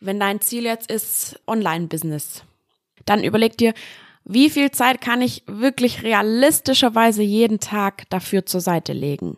Wenn 0.00 0.18
dein 0.18 0.40
Ziel 0.40 0.64
jetzt 0.64 0.90
ist 0.90 1.40
Online-Business, 1.46 2.42
dann 3.04 3.22
überleg 3.22 3.56
dir, 3.56 3.74
wie 4.24 4.50
viel 4.50 4.72
Zeit 4.72 5.00
kann 5.00 5.22
ich 5.22 5.44
wirklich 5.46 6.02
realistischerweise 6.02 7.22
jeden 7.22 7.60
Tag 7.60 8.10
dafür 8.10 8.44
zur 8.44 8.60
Seite 8.60 8.92
legen? 8.92 9.36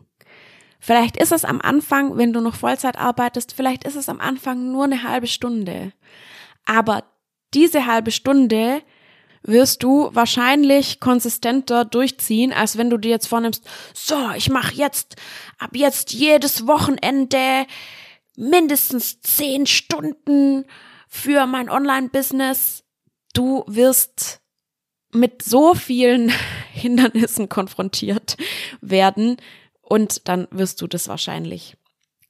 Vielleicht 0.81 1.17
ist 1.17 1.33
es 1.33 1.45
am 1.45 1.61
Anfang, 1.61 2.17
wenn 2.17 2.33
du 2.33 2.41
noch 2.41 2.55
Vollzeit 2.55 2.97
arbeitest, 2.97 3.53
vielleicht 3.53 3.85
ist 3.85 3.97
es 3.97 4.09
am 4.09 4.21
Anfang 4.21 4.71
nur 4.73 4.85
eine 4.85 5.03
halbe 5.03 5.27
Stunde. 5.27 5.93
Aber 6.65 7.05
diese 7.53 7.87
halbe 7.87 8.11
Stunde 8.13 8.83
wirst 9.43 9.83
du 9.83 10.11
wahrscheinlich 10.15 11.01
konsistenter 11.01 11.85
durchziehen, 11.85 12.53
als 12.53 12.77
wenn 12.77 12.91
du 12.91 12.99
dir 12.99 13.11
jetzt 13.11 13.29
vornimmst, 13.29 13.65
so, 13.95 14.31
ich 14.37 14.51
mache 14.51 14.75
jetzt 14.75 15.17
ab 15.59 15.71
jetzt 15.75 16.13
jedes 16.13 16.67
Wochenende 16.67 17.67
mindestens 18.37 19.21
zehn 19.21 19.67
Stunden 19.67 20.65
für 21.09 21.47
mein 21.47 21.71
Online-Business. 21.71 22.85
Du 23.35 23.65
wirst 23.67 24.41
mit 25.13 25.43
so 25.43 25.75
vielen 25.75 26.33
Hindernissen 26.73 27.49
konfrontiert 27.49 28.37
werden 28.81 29.37
und 29.81 30.29
dann 30.29 30.47
wirst 30.51 30.81
du 30.81 30.87
das 30.87 31.09
wahrscheinlich 31.09 31.77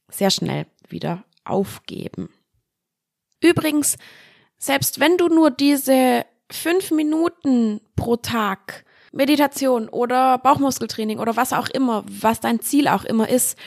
sehr 0.08 0.30
schnell 0.30 0.66
wieder 0.88 1.24
aufgeben. 1.44 2.30
Übrigens, 3.40 3.96
selbst 4.58 5.00
wenn 5.00 5.16
du 5.16 5.28
nur 5.28 5.50
diese 5.50 6.24
fünf 6.50 6.90
Minuten 6.90 7.80
pro 7.96 8.16
Tag 8.16 8.84
Meditation 9.12 9.88
oder 9.88 10.38
Bauchmuskeltraining 10.38 11.18
oder 11.18 11.36
was 11.36 11.52
auch 11.52 11.68
immer, 11.68 12.04
was 12.06 12.40
dein 12.40 12.60
Ziel 12.60 12.88
auch 12.88 13.04
immer 13.04 13.28
ist, 13.28 13.58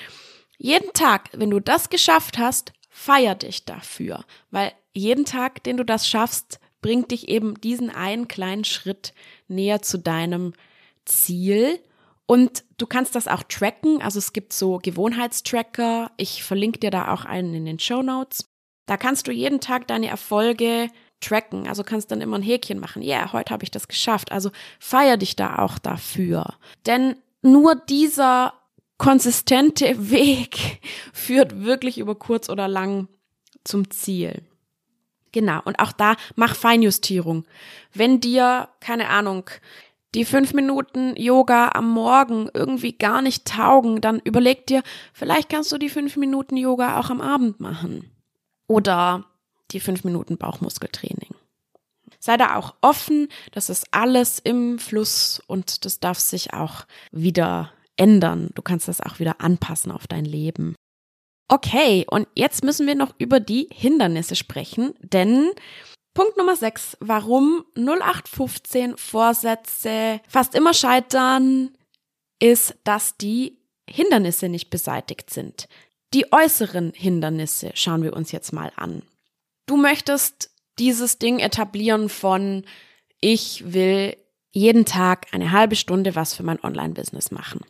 jeden 0.57 0.93
Tag, 0.93 1.29
wenn 1.33 1.49
du 1.49 1.59
das 1.59 1.89
geschafft 1.89 2.37
hast, 2.37 2.73
feier 2.89 3.35
dich 3.35 3.65
dafür, 3.65 4.23
weil 4.51 4.71
jeden 4.93 5.25
Tag, 5.25 5.63
den 5.63 5.77
du 5.77 5.85
das 5.85 6.07
schaffst, 6.07 6.59
bringt 6.81 7.11
dich 7.11 7.29
eben 7.29 7.59
diesen 7.61 7.89
einen 7.89 8.27
kleinen 8.27 8.63
Schritt 8.63 9.13
näher 9.47 9.81
zu 9.81 9.97
deinem 9.97 10.53
Ziel. 11.05 11.79
Und 12.25 12.63
du 12.77 12.87
kannst 12.87 13.15
das 13.15 13.27
auch 13.27 13.43
tracken. 13.43 14.01
Also 14.01 14.19
es 14.19 14.33
gibt 14.33 14.53
so 14.53 14.79
Gewohnheitstracker. 14.79 16.11
Ich 16.17 16.43
verlinke 16.43 16.79
dir 16.79 16.91
da 16.91 17.13
auch 17.13 17.25
einen 17.25 17.53
in 17.53 17.65
den 17.65 17.79
Show 17.79 18.01
Notes. 18.01 18.45
Da 18.85 18.97
kannst 18.97 19.27
du 19.27 19.31
jeden 19.31 19.61
Tag 19.61 19.87
deine 19.87 20.07
Erfolge 20.07 20.89
tracken. 21.21 21.67
Also 21.67 21.83
kannst 21.83 22.11
dann 22.11 22.21
immer 22.21 22.37
ein 22.37 22.43
Häkchen 22.43 22.79
machen. 22.79 23.01
Ja, 23.01 23.17
yeah, 23.17 23.33
heute 23.33 23.53
habe 23.53 23.63
ich 23.63 23.71
das 23.71 23.87
geschafft. 23.87 24.31
Also 24.31 24.51
feier 24.79 25.17
dich 25.17 25.35
da 25.35 25.59
auch 25.59 25.79
dafür. 25.79 26.55
Denn 26.85 27.15
nur 27.41 27.75
dieser 27.75 28.53
konsistente 28.97 29.95
Weg 30.11 30.81
führt 31.13 31.63
wirklich 31.63 31.97
über 31.97 32.15
kurz 32.15 32.49
oder 32.49 32.67
lang 32.67 33.07
zum 33.63 33.89
Ziel. 33.89 34.41
Genau. 35.31 35.61
Und 35.63 35.79
auch 35.79 35.91
da 35.91 36.15
mach 36.35 36.55
Feinjustierung. 36.55 37.45
Wenn 37.93 38.19
dir, 38.19 38.67
keine 38.79 39.09
Ahnung, 39.09 39.49
die 40.13 40.25
fünf 40.25 40.53
Minuten 40.53 41.15
Yoga 41.15 41.69
am 41.73 41.89
Morgen 41.89 42.49
irgendwie 42.53 42.91
gar 42.91 43.21
nicht 43.21 43.47
taugen, 43.47 44.01
dann 44.01 44.19
überleg 44.19 44.67
dir, 44.67 44.83
vielleicht 45.13 45.49
kannst 45.49 45.71
du 45.71 45.77
die 45.77 45.89
fünf 45.89 46.17
Minuten 46.17 46.57
Yoga 46.57 46.99
auch 46.99 47.09
am 47.09 47.21
Abend 47.21 47.61
machen. 47.61 48.11
Oder 48.67 49.25
die 49.73 49.79
fünf 49.79 50.03
Minuten 50.03 50.37
Bauchmuskeltraining. 50.37 51.35
Sei 52.19 52.37
da 52.37 52.55
auch 52.55 52.75
offen, 52.81 53.29
das 53.51 53.69
ist 53.69 53.87
alles 53.91 54.39
im 54.39 54.77
Fluss 54.79 55.41
und 55.47 55.85
das 55.85 55.99
darf 55.99 56.19
sich 56.19 56.53
auch 56.53 56.85
wieder 57.11 57.71
ändern. 57.97 58.51
Du 58.55 58.61
kannst 58.61 58.87
das 58.87 59.01
auch 59.01 59.19
wieder 59.19 59.41
anpassen 59.41 59.91
auf 59.91 60.07
dein 60.07 60.25
Leben. 60.25 60.75
Okay, 61.47 62.05
und 62.09 62.27
jetzt 62.35 62.63
müssen 62.63 62.87
wir 62.87 62.95
noch 62.95 63.13
über 63.17 63.39
die 63.39 63.67
Hindernisse 63.71 64.35
sprechen, 64.35 64.93
denn 65.01 65.51
Punkt 66.13 66.37
Nummer 66.37 66.55
6, 66.55 66.97
warum 66.99 67.65
0815 67.75 68.97
Vorsätze 68.97 70.21
fast 70.27 70.55
immer 70.55 70.73
scheitern, 70.73 71.71
ist, 72.39 72.75
dass 72.83 73.17
die 73.17 73.57
Hindernisse 73.89 74.49
nicht 74.49 74.69
beseitigt 74.69 75.29
sind. 75.29 75.67
Die 76.13 76.31
äußeren 76.31 76.91
Hindernisse 76.93 77.71
schauen 77.73 78.03
wir 78.03 78.13
uns 78.13 78.31
jetzt 78.31 78.51
mal 78.51 78.71
an. 78.75 79.03
Du 79.71 79.77
möchtest 79.77 80.51
dieses 80.79 81.17
Ding 81.17 81.39
etablieren 81.39 82.09
von 82.09 82.65
ich 83.21 83.71
will 83.71 84.17
jeden 84.51 84.83
Tag 84.83 85.27
eine 85.31 85.53
halbe 85.53 85.77
Stunde 85.77 86.13
was 86.13 86.33
für 86.33 86.43
mein 86.43 86.61
Online-Business 86.61 87.31
machen. 87.31 87.61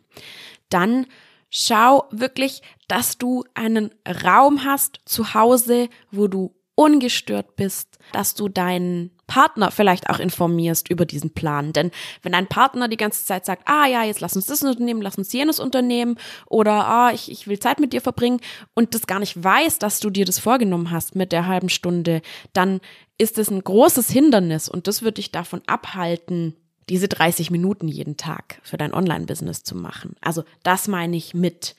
Dann 0.68 1.06
schau 1.48 2.08
wirklich, 2.10 2.62
dass 2.88 3.18
du 3.18 3.44
einen 3.54 3.94
Raum 4.24 4.64
hast 4.64 5.00
zu 5.04 5.34
Hause, 5.34 5.88
wo 6.10 6.26
du 6.26 6.52
ungestört 6.82 7.56
bist, 7.56 7.98
dass 8.12 8.34
du 8.34 8.48
deinen 8.48 9.10
Partner 9.26 9.70
vielleicht 9.70 10.10
auch 10.10 10.18
informierst 10.18 10.90
über 10.90 11.06
diesen 11.06 11.32
Plan. 11.32 11.72
Denn 11.72 11.90
wenn 12.22 12.32
dein 12.32 12.48
Partner 12.48 12.88
die 12.88 12.96
ganze 12.96 13.24
Zeit 13.24 13.46
sagt, 13.46 13.62
ah 13.66 13.86
ja, 13.86 14.04
jetzt 14.04 14.20
lass 14.20 14.36
uns 14.36 14.46
das 14.46 14.62
Unternehmen, 14.62 15.00
lass 15.00 15.16
uns 15.16 15.32
jenes 15.32 15.60
Unternehmen 15.60 16.18
oder 16.46 16.86
ah, 16.86 17.12
ich, 17.12 17.30
ich 17.30 17.46
will 17.46 17.58
Zeit 17.58 17.80
mit 17.80 17.92
dir 17.92 18.00
verbringen 18.00 18.40
und 18.74 18.94
das 18.94 19.06
gar 19.06 19.20
nicht 19.20 19.42
weiß, 19.42 19.78
dass 19.78 20.00
du 20.00 20.10
dir 20.10 20.24
das 20.24 20.38
vorgenommen 20.38 20.90
hast 20.90 21.14
mit 21.14 21.32
der 21.32 21.46
halben 21.46 21.68
Stunde, 21.68 22.20
dann 22.52 22.80
ist 23.16 23.38
es 23.38 23.50
ein 23.50 23.62
großes 23.62 24.10
Hindernis 24.10 24.68
und 24.68 24.86
das 24.86 25.02
wird 25.02 25.18
dich 25.18 25.30
davon 25.30 25.62
abhalten, 25.66 26.56
diese 26.88 27.08
30 27.08 27.50
Minuten 27.50 27.88
jeden 27.88 28.16
Tag 28.16 28.60
für 28.62 28.76
dein 28.76 28.92
Online-Business 28.92 29.62
zu 29.62 29.76
machen. 29.76 30.16
Also 30.20 30.42
das 30.62 30.88
meine 30.88 31.16
ich 31.16 31.32
mit 31.32 31.76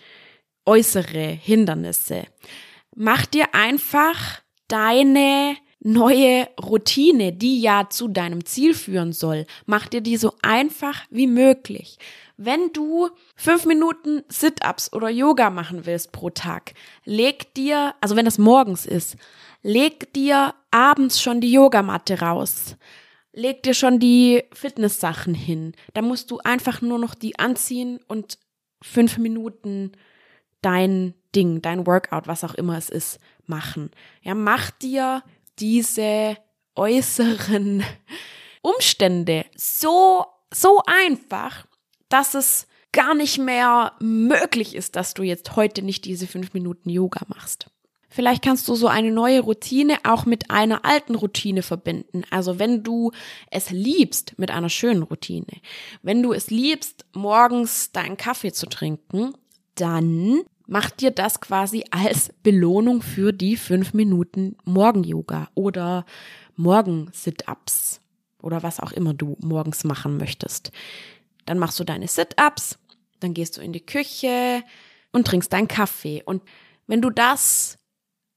äußere 0.65 1.27
Hindernisse. 1.27 2.23
Mach 2.95 3.25
dir 3.25 3.53
einfach 3.53 4.41
deine 4.73 5.55
neue 5.81 6.47
Routine, 6.59 7.31
die 7.31 7.61
ja 7.61 7.89
zu 7.91 8.07
deinem 8.07 8.43
Ziel 8.43 8.73
führen 8.73 9.13
soll, 9.13 9.45
mach 9.67 9.87
dir 9.87 10.01
die 10.01 10.17
so 10.17 10.33
einfach 10.41 11.03
wie 11.11 11.27
möglich. 11.27 11.99
Wenn 12.37 12.73
du 12.73 13.09
fünf 13.35 13.65
Minuten 13.65 14.23
Sit-ups 14.29 14.91
oder 14.91 15.09
Yoga 15.09 15.51
machen 15.51 15.85
willst 15.85 16.11
pro 16.11 16.31
Tag, 16.31 16.73
leg 17.05 17.53
dir, 17.53 17.93
also 18.01 18.15
wenn 18.15 18.25
das 18.25 18.39
morgens 18.39 18.87
ist, 18.87 19.15
leg 19.61 20.11
dir 20.13 20.55
abends 20.71 21.21
schon 21.21 21.39
die 21.39 21.51
Yogamatte 21.51 22.19
raus 22.19 22.75
leg 23.33 23.63
dir 23.63 23.73
schon 23.73 23.99
die 23.99 24.43
Fitness-Sachen 24.53 25.33
hin. 25.33 25.73
Da 25.93 26.01
musst 26.01 26.31
du 26.31 26.37
einfach 26.43 26.81
nur 26.81 26.99
noch 26.99 27.15
die 27.15 27.39
anziehen 27.39 27.99
und 28.07 28.37
fünf 28.81 29.17
Minuten 29.17 29.93
dein 30.61 31.13
Ding, 31.35 31.61
dein 31.61 31.85
Workout, 31.87 32.27
was 32.27 32.43
auch 32.43 32.53
immer 32.53 32.77
es 32.77 32.89
ist, 32.89 33.19
machen. 33.47 33.91
Ja, 34.21 34.35
mach 34.35 34.71
dir 34.71 35.23
diese 35.59 36.37
äußeren 36.75 37.83
Umstände 38.61 39.45
so, 39.55 40.25
so 40.51 40.81
einfach, 40.85 41.65
dass 42.09 42.33
es 42.33 42.67
gar 42.91 43.15
nicht 43.15 43.39
mehr 43.39 43.93
möglich 43.99 44.75
ist, 44.75 44.95
dass 44.95 45.13
du 45.13 45.23
jetzt 45.23 45.55
heute 45.55 45.81
nicht 45.81 46.05
diese 46.05 46.27
fünf 46.27 46.53
Minuten 46.53 46.89
Yoga 46.89 47.21
machst. 47.27 47.67
Vielleicht 48.13 48.43
kannst 48.43 48.67
du 48.67 48.75
so 48.75 48.87
eine 48.87 49.11
neue 49.11 49.39
Routine 49.39 49.97
auch 50.03 50.27
mit 50.27 50.51
einer 50.51 50.85
alten 50.85 51.15
Routine 51.15 51.63
verbinden. 51.63 52.21
Also 52.29 52.59
wenn 52.59 52.83
du 52.83 53.11
es 53.49 53.71
liebst 53.71 54.37
mit 54.37 54.51
einer 54.51 54.69
schönen 54.69 55.01
Routine, 55.01 55.47
wenn 56.03 56.21
du 56.21 56.31
es 56.31 56.51
liebst, 56.51 57.05
morgens 57.13 57.91
deinen 57.91 58.15
Kaffee 58.15 58.51
zu 58.51 58.67
trinken, 58.67 59.33
dann 59.73 60.43
mach 60.73 60.89
dir 60.89 61.11
das 61.11 61.39
quasi 61.39 61.85
als 61.91 62.33
Belohnung 62.41 63.03
für 63.03 63.31
die 63.31 63.57
fünf 63.57 63.93
Minuten 63.93 64.57
Morgen-Yoga 64.65 65.49
oder 65.53 66.03
Morgen-Sit-Ups 66.55 68.01
oder 68.41 68.63
was 68.63 68.79
auch 68.79 68.91
immer 68.91 69.13
du 69.13 69.37
morgens 69.39 69.83
machen 69.83 70.17
möchtest. 70.17 70.71
Dann 71.45 71.59
machst 71.59 71.79
du 71.79 71.83
deine 71.83 72.07
Sit-Ups, 72.07 72.79
dann 73.19 73.35
gehst 73.35 73.55
du 73.55 73.61
in 73.61 73.71
die 73.71 73.85
Küche 73.85 74.63
und 75.11 75.27
trinkst 75.27 75.53
deinen 75.53 75.67
Kaffee. 75.67 76.23
Und 76.25 76.41
wenn 76.87 77.03
du 77.03 77.11
das 77.11 77.77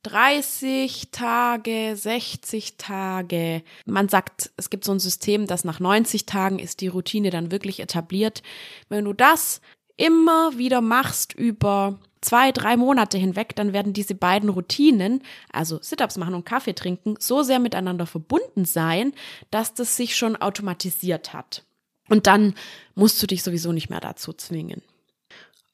30 0.06 1.08
Tage, 1.10 1.96
60 1.96 2.76
Tage. 2.76 3.64
Man 3.86 4.08
sagt, 4.08 4.52
es 4.56 4.70
gibt 4.70 4.84
so 4.84 4.92
ein 4.92 5.00
System, 5.00 5.48
dass 5.48 5.64
nach 5.64 5.80
90 5.80 6.26
Tagen 6.26 6.60
ist 6.60 6.80
die 6.80 6.86
Routine 6.86 7.30
dann 7.30 7.50
wirklich 7.50 7.80
etabliert. 7.80 8.44
Wenn 8.88 9.04
du 9.04 9.14
das 9.14 9.60
immer 9.96 10.56
wieder 10.58 10.80
machst 10.80 11.32
über 11.32 11.98
zwei, 12.20 12.52
drei 12.52 12.76
Monate 12.76 13.18
hinweg, 13.18 13.54
dann 13.54 13.72
werden 13.72 13.92
diese 13.92 14.14
beiden 14.14 14.48
Routinen, 14.48 15.22
also 15.52 15.78
Sit-ups 15.80 16.16
machen 16.16 16.34
und 16.34 16.44
Kaffee 16.44 16.74
trinken, 16.74 17.16
so 17.18 17.42
sehr 17.42 17.58
miteinander 17.58 18.06
verbunden 18.06 18.64
sein, 18.64 19.12
dass 19.50 19.74
das 19.74 19.96
sich 19.96 20.16
schon 20.16 20.36
automatisiert 20.36 21.32
hat. 21.32 21.62
Und 22.08 22.26
dann 22.26 22.54
musst 22.94 23.22
du 23.22 23.26
dich 23.26 23.42
sowieso 23.42 23.72
nicht 23.72 23.90
mehr 23.90 24.00
dazu 24.00 24.32
zwingen. 24.32 24.82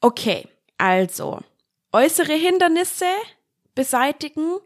Okay, 0.00 0.46
also 0.78 1.40
äußere 1.92 2.34
Hindernisse 2.34 3.06
beseitigen 3.74 4.58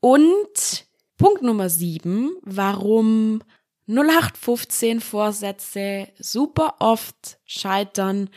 und 0.00 0.86
Punkt 1.16 1.42
Nummer 1.42 1.68
sieben, 1.68 2.36
warum 2.42 3.42
0815 3.86 5.00
Vorsätze 5.00 6.08
super 6.18 6.76
oft 6.78 7.38
scheitern, 7.44 8.30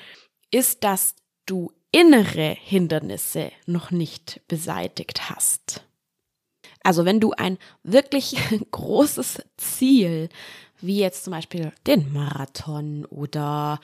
ist, 0.53 0.83
dass 0.83 1.15
du 1.45 1.71
innere 1.91 2.55
Hindernisse 2.59 3.51
noch 3.65 3.91
nicht 3.91 4.41
beseitigt 4.47 5.29
hast. 5.29 5.83
Also 6.83 7.05
wenn 7.05 7.19
du 7.19 7.31
ein 7.31 7.57
wirklich 7.83 8.35
großes 8.71 9.43
Ziel, 9.57 10.29
wie 10.79 10.99
jetzt 10.99 11.23
zum 11.23 11.31
Beispiel 11.31 11.71
den 11.87 12.11
Marathon 12.11 13.05
oder 13.05 13.79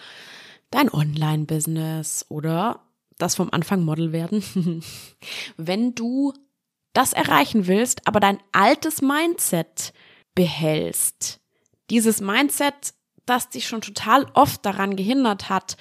dein 0.69 0.91
Online-Business 0.91 2.25
oder 2.29 2.81
das 3.17 3.35
vom 3.35 3.49
Anfang 3.51 3.83
Model 3.83 4.11
werden. 4.11 4.83
Wenn 5.57 5.93
du 5.93 6.33
das 6.93 7.13
erreichen 7.13 7.67
willst, 7.67 8.07
aber 8.07 8.19
dein 8.19 8.39
altes 8.51 9.01
Mindset 9.01 9.93
behältst, 10.33 11.39
dieses 11.89 12.21
Mindset, 12.21 12.93
das 13.25 13.49
dich 13.49 13.67
schon 13.67 13.81
total 13.81 14.25
oft 14.33 14.65
daran 14.65 14.95
gehindert 14.95 15.49
hat, 15.49 15.77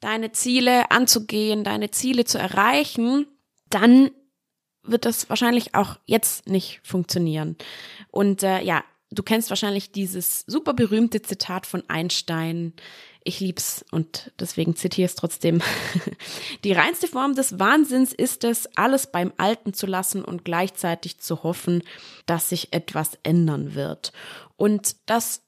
deine 0.00 0.32
Ziele 0.32 0.90
anzugehen, 0.90 1.64
deine 1.64 1.90
Ziele 1.90 2.24
zu 2.24 2.38
erreichen, 2.38 3.26
dann 3.68 4.10
wird 4.82 5.04
das 5.04 5.28
wahrscheinlich 5.28 5.74
auch 5.74 5.98
jetzt 6.06 6.48
nicht 6.48 6.80
funktionieren. 6.82 7.56
Und 8.10 8.42
äh, 8.42 8.62
ja, 8.62 8.82
du 9.10 9.22
kennst 9.22 9.50
wahrscheinlich 9.50 9.92
dieses 9.92 10.44
super 10.46 10.74
berühmte 10.74 11.22
Zitat 11.22 11.66
von 11.66 11.82
Einstein, 11.88 12.72
ich 13.22 13.40
lieb's 13.40 13.84
und 13.90 14.32
deswegen 14.40 14.76
zitiere 14.76 15.06
es 15.06 15.14
trotzdem. 15.14 15.60
Die 16.64 16.72
reinste 16.72 17.06
Form 17.06 17.34
des 17.34 17.58
Wahnsinns 17.58 18.14
ist 18.14 18.44
es, 18.44 18.66
alles 18.76 19.08
beim 19.08 19.32
Alten 19.36 19.74
zu 19.74 19.86
lassen 19.86 20.24
und 20.24 20.44
gleichzeitig 20.44 21.18
zu 21.18 21.42
hoffen, 21.42 21.82
dass 22.24 22.48
sich 22.48 22.72
etwas 22.72 23.18
ändern 23.22 23.74
wird. 23.74 24.12
Und 24.56 24.96
das 25.04 25.42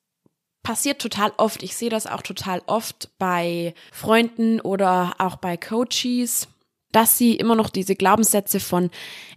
passiert 0.62 1.00
total 1.00 1.32
oft. 1.36 1.62
Ich 1.62 1.76
sehe 1.76 1.90
das 1.90 2.06
auch 2.06 2.22
total 2.22 2.62
oft 2.66 3.10
bei 3.18 3.74
Freunden 3.92 4.60
oder 4.60 5.14
auch 5.18 5.36
bei 5.36 5.56
Coaches, 5.56 6.48
dass 6.92 7.18
sie 7.18 7.34
immer 7.34 7.54
noch 7.54 7.70
diese 7.70 7.96
Glaubenssätze 7.96 8.60
von 8.60 8.90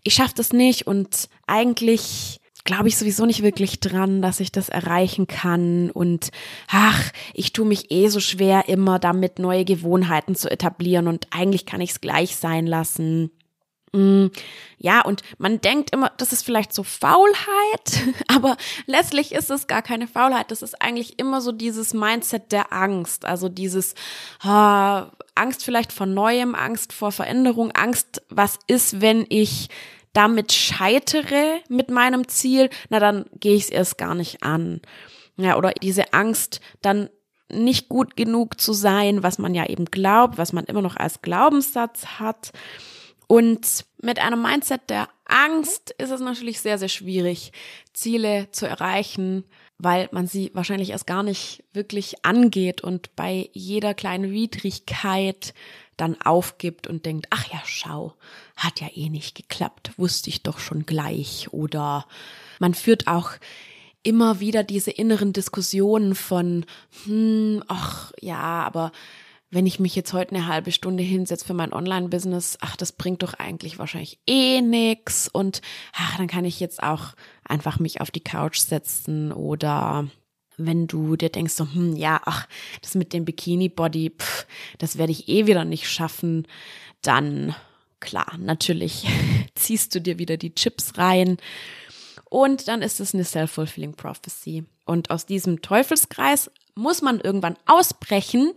ich 0.03 0.13
schaffe 0.15 0.33
das 0.35 0.53
nicht 0.53 0.87
und 0.87 1.29
eigentlich 1.47 2.39
glaube 2.65 2.87
ich 2.87 2.97
sowieso 2.97 3.25
nicht 3.25 3.43
wirklich 3.43 3.79
dran, 3.79 4.21
dass 4.21 4.39
ich 4.39 4.51
das 4.51 4.69
erreichen 4.69 5.27
kann 5.27 5.91
und 5.91 6.31
ach, 6.67 7.11
ich 7.33 7.53
tue 7.53 7.65
mich 7.65 7.91
eh 7.91 8.07
so 8.09 8.19
schwer 8.19 8.67
immer 8.67 8.99
damit 8.99 9.39
neue 9.39 9.65
Gewohnheiten 9.65 10.35
zu 10.35 10.49
etablieren 10.49 11.07
und 11.07 11.27
eigentlich 11.31 11.65
kann 11.65 11.81
ich 11.81 11.91
es 11.91 12.01
gleich 12.01 12.35
sein 12.35 12.65
lassen. 12.65 13.31
Mm, 13.95 14.27
ja, 14.77 15.01
und 15.01 15.21
man 15.37 15.61
denkt 15.61 15.91
immer, 15.91 16.11
das 16.17 16.33
ist 16.33 16.43
vielleicht 16.43 16.73
so 16.73 16.83
Faulheit, 16.83 18.03
aber 18.27 18.57
letztlich 18.85 19.31
ist 19.31 19.49
es 19.49 19.67
gar 19.67 19.81
keine 19.81 20.07
Faulheit. 20.07 20.51
Das 20.51 20.61
ist 20.61 20.81
eigentlich 20.81 21.17
immer 21.17 21.41
so 21.41 21.51
dieses 21.51 21.93
Mindset 21.93 22.51
der 22.51 22.73
Angst. 22.73 23.25
Also 23.25 23.47
dieses 23.49 23.95
ah, 24.41 25.11
Angst 25.33 25.63
vielleicht 25.63 25.93
vor 25.93 26.05
Neuem, 26.05 26.55
Angst 26.55 26.93
vor 26.93 27.11
Veränderung, 27.11 27.71
Angst, 27.71 28.21
was 28.29 28.59
ist, 28.67 29.01
wenn 29.01 29.25
ich 29.29 29.69
damit 30.13 30.53
scheitere 30.53 31.59
mit 31.67 31.89
meinem 31.89 32.27
Ziel, 32.27 32.69
na 32.89 32.99
dann 32.99 33.25
gehe 33.39 33.55
ich 33.55 33.63
es 33.63 33.69
erst 33.69 33.97
gar 33.97 34.15
nicht 34.15 34.43
an. 34.43 34.81
Ja, 35.37 35.57
oder 35.57 35.71
diese 35.71 36.13
Angst, 36.13 36.61
dann 36.81 37.09
nicht 37.49 37.89
gut 37.89 38.15
genug 38.15 38.59
zu 38.59 38.73
sein, 38.73 39.23
was 39.23 39.37
man 39.37 39.53
ja 39.53 39.65
eben 39.67 39.85
glaubt, 39.85 40.37
was 40.37 40.53
man 40.53 40.65
immer 40.65 40.81
noch 40.81 40.95
als 40.95 41.21
Glaubenssatz 41.21 42.05
hat. 42.19 42.51
Und 43.27 43.85
mit 44.01 44.19
einem 44.19 44.41
Mindset 44.41 44.89
der 44.89 45.09
Angst 45.25 45.91
ist 45.97 46.11
es 46.11 46.21
natürlich 46.21 46.61
sehr, 46.61 46.77
sehr 46.77 46.89
schwierig, 46.89 47.51
Ziele 47.93 48.49
zu 48.51 48.67
erreichen, 48.67 49.43
weil 49.77 50.07
man 50.11 50.27
sie 50.27 50.51
wahrscheinlich 50.53 50.91
erst 50.91 51.07
gar 51.07 51.23
nicht 51.23 51.63
wirklich 51.73 52.23
angeht 52.23 52.81
und 52.81 53.15
bei 53.15 53.49
jeder 53.53 53.93
kleinen 53.93 54.31
Widrigkeit 54.31 55.53
dann 55.97 56.19
aufgibt 56.21 56.87
und 56.87 57.05
denkt, 57.05 57.27
ach 57.29 57.45
ja, 57.51 57.61
schau, 57.65 58.13
hat 58.55 58.81
ja 58.81 58.87
eh 58.93 59.09
nicht 59.09 59.35
geklappt, 59.35 59.91
wusste 59.97 60.29
ich 60.29 60.43
doch 60.43 60.59
schon 60.59 60.85
gleich. 60.85 61.47
Oder 61.51 62.05
man 62.59 62.73
führt 62.73 63.07
auch 63.07 63.31
immer 64.03 64.39
wieder 64.39 64.63
diese 64.63 64.91
inneren 64.91 65.33
Diskussionen 65.33 66.15
von, 66.15 66.65
hm, 67.05 67.63
ach 67.67 68.11
ja, 68.21 68.39
aber 68.39 68.91
wenn 69.55 69.65
ich 69.65 69.79
mich 69.79 69.95
jetzt 69.95 70.11
heute 70.11 70.35
eine 70.35 70.47
halbe 70.47 70.73
Stunde 70.73 71.01
hinsetze 71.01 71.45
für 71.45 71.53
mein 71.53 71.71
Online-Business, 71.71 72.57
ach, 72.59 72.75
das 72.75 72.91
bringt 72.91 73.23
doch 73.23 73.33
eigentlich 73.35 73.79
wahrscheinlich 73.79 74.19
eh 74.27 74.59
nix 74.59 75.29
und 75.29 75.61
ach, 75.93 76.17
dann 76.17 76.27
kann 76.27 76.43
ich 76.43 76.59
jetzt 76.59 76.83
auch 76.83 77.13
einfach 77.45 77.79
mich 77.79 78.01
auf 78.01 78.11
die 78.11 78.23
Couch 78.23 78.59
setzen 78.59 79.31
oder 79.31 80.09
wenn 80.57 80.87
du 80.87 81.15
dir 81.15 81.29
denkst, 81.29 81.53
so, 81.53 81.65
hm, 81.71 81.95
ja, 81.95 82.19
ach, 82.25 82.49
das 82.81 82.95
mit 82.95 83.13
dem 83.13 83.23
Bikini-Body, 83.23 84.11
das 84.77 84.97
werde 84.97 85.13
ich 85.13 85.29
eh 85.29 85.47
wieder 85.47 85.63
nicht 85.63 85.89
schaffen, 85.89 86.45
dann 87.01 87.55
klar, 88.01 88.37
natürlich 88.37 89.07
ziehst 89.55 89.95
du 89.95 90.01
dir 90.01 90.19
wieder 90.19 90.35
die 90.35 90.53
Chips 90.53 90.97
rein 90.97 91.37
und 92.25 92.67
dann 92.67 92.81
ist 92.81 92.99
es 92.99 93.13
eine 93.13 93.23
self-fulfilling 93.23 93.93
prophecy. 93.93 94.65
Und 94.83 95.11
aus 95.11 95.25
diesem 95.25 95.61
Teufelskreis 95.61 96.51
muss 96.75 97.01
man 97.01 97.19
irgendwann 97.19 97.57
ausbrechen, 97.65 98.53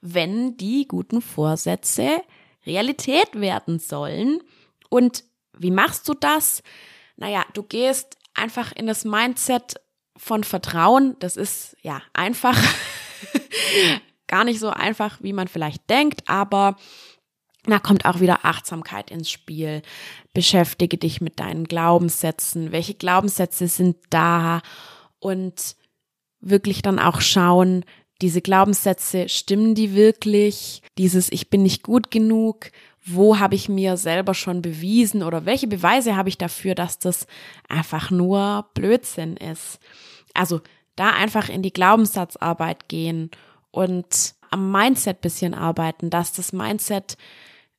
wenn 0.00 0.56
die 0.56 0.86
guten 0.86 1.22
Vorsätze 1.22 2.22
Realität 2.66 3.40
werden 3.40 3.78
sollen. 3.78 4.42
Und 4.88 5.24
wie 5.56 5.70
machst 5.70 6.08
du 6.08 6.14
das? 6.14 6.62
Naja, 7.16 7.44
du 7.54 7.62
gehst 7.62 8.16
einfach 8.34 8.72
in 8.72 8.86
das 8.86 9.04
Mindset 9.04 9.80
von 10.16 10.44
Vertrauen. 10.44 11.16
Das 11.20 11.36
ist 11.36 11.76
ja 11.82 12.02
einfach, 12.12 12.56
gar 14.26 14.44
nicht 14.44 14.60
so 14.60 14.70
einfach, 14.70 15.18
wie 15.22 15.32
man 15.32 15.48
vielleicht 15.48 15.88
denkt, 15.88 16.28
aber 16.28 16.76
da 17.64 17.78
kommt 17.78 18.06
auch 18.06 18.20
wieder 18.20 18.44
Achtsamkeit 18.44 19.10
ins 19.10 19.30
Spiel. 19.30 19.82
Beschäftige 20.32 20.96
dich 20.96 21.20
mit 21.20 21.40
deinen 21.40 21.64
Glaubenssätzen. 21.64 22.72
Welche 22.72 22.94
Glaubenssätze 22.94 23.68
sind 23.68 23.96
da? 24.08 24.62
Und 25.18 25.76
wirklich 26.40 26.82
dann 26.82 26.98
auch 26.98 27.20
schauen, 27.20 27.84
diese 28.22 28.42
Glaubenssätze, 28.42 29.28
stimmen 29.28 29.74
die 29.74 29.94
wirklich? 29.94 30.82
Dieses 30.98 31.32
Ich 31.32 31.48
bin 31.48 31.62
nicht 31.62 31.82
gut 31.82 32.10
genug? 32.10 32.70
Wo 33.04 33.38
habe 33.38 33.54
ich 33.54 33.68
mir 33.68 33.96
selber 33.96 34.34
schon 34.34 34.60
bewiesen 34.60 35.22
oder 35.22 35.46
welche 35.46 35.66
Beweise 35.66 36.16
habe 36.16 36.28
ich 36.28 36.36
dafür, 36.36 36.74
dass 36.74 36.98
das 36.98 37.26
einfach 37.68 38.10
nur 38.10 38.66
Blödsinn 38.74 39.36
ist? 39.36 39.78
Also 40.34 40.60
da 40.96 41.10
einfach 41.10 41.48
in 41.48 41.62
die 41.62 41.72
Glaubenssatzarbeit 41.72 42.88
gehen 42.88 43.30
und 43.70 44.34
am 44.50 44.70
Mindset 44.70 45.22
bisschen 45.22 45.54
arbeiten, 45.54 46.10
dass 46.10 46.32
das 46.32 46.52
Mindset 46.52 47.16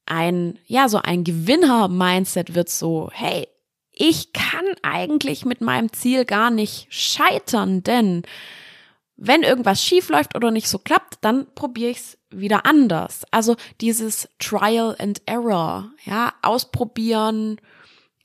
ein, 0.08 0.58
ja, 0.66 0.90
so 0.90 0.98
ein 0.98 1.24
Gewinner-Mindset 1.24 2.56
wird 2.56 2.70
so, 2.70 3.10
hey, 3.14 3.48
ich 3.94 4.34
kann 4.34 4.66
eigentlich 4.84 5.46
mit 5.46 5.62
meinem 5.62 5.92
Ziel 5.94 6.26
gar 6.26 6.50
nicht 6.50 6.88
scheitern, 6.90 7.84
denn 7.84 8.24
wenn 9.24 9.44
irgendwas 9.44 9.84
schief 9.84 10.10
läuft 10.10 10.36
oder 10.36 10.50
nicht 10.50 10.68
so 10.68 10.80
klappt, 10.80 11.20
dann 11.22 11.46
probiere 11.54 11.92
ich 11.92 11.98
es 11.98 12.18
wieder 12.32 12.66
anders. 12.66 13.24
Also 13.30 13.56
dieses 13.80 14.28
Trial 14.40 14.96
and 14.98 15.22
Error, 15.28 15.92
ja, 16.06 16.34
ausprobieren, 16.42 17.62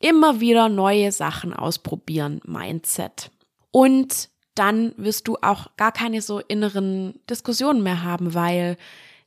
immer 0.01 0.41
wieder 0.41 0.69
neue 0.69 1.13
Sachen 1.13 1.53
ausprobieren, 1.53 2.41
Mindset. 2.45 3.31
Und 3.71 4.31
dann 4.55 4.95
wirst 4.97 5.29
du 5.29 5.37
auch 5.43 5.77
gar 5.77 5.93
keine 5.93 6.23
so 6.23 6.39
inneren 6.41 7.21
Diskussionen 7.29 7.83
mehr 7.83 8.03
haben, 8.03 8.33
weil 8.33 8.79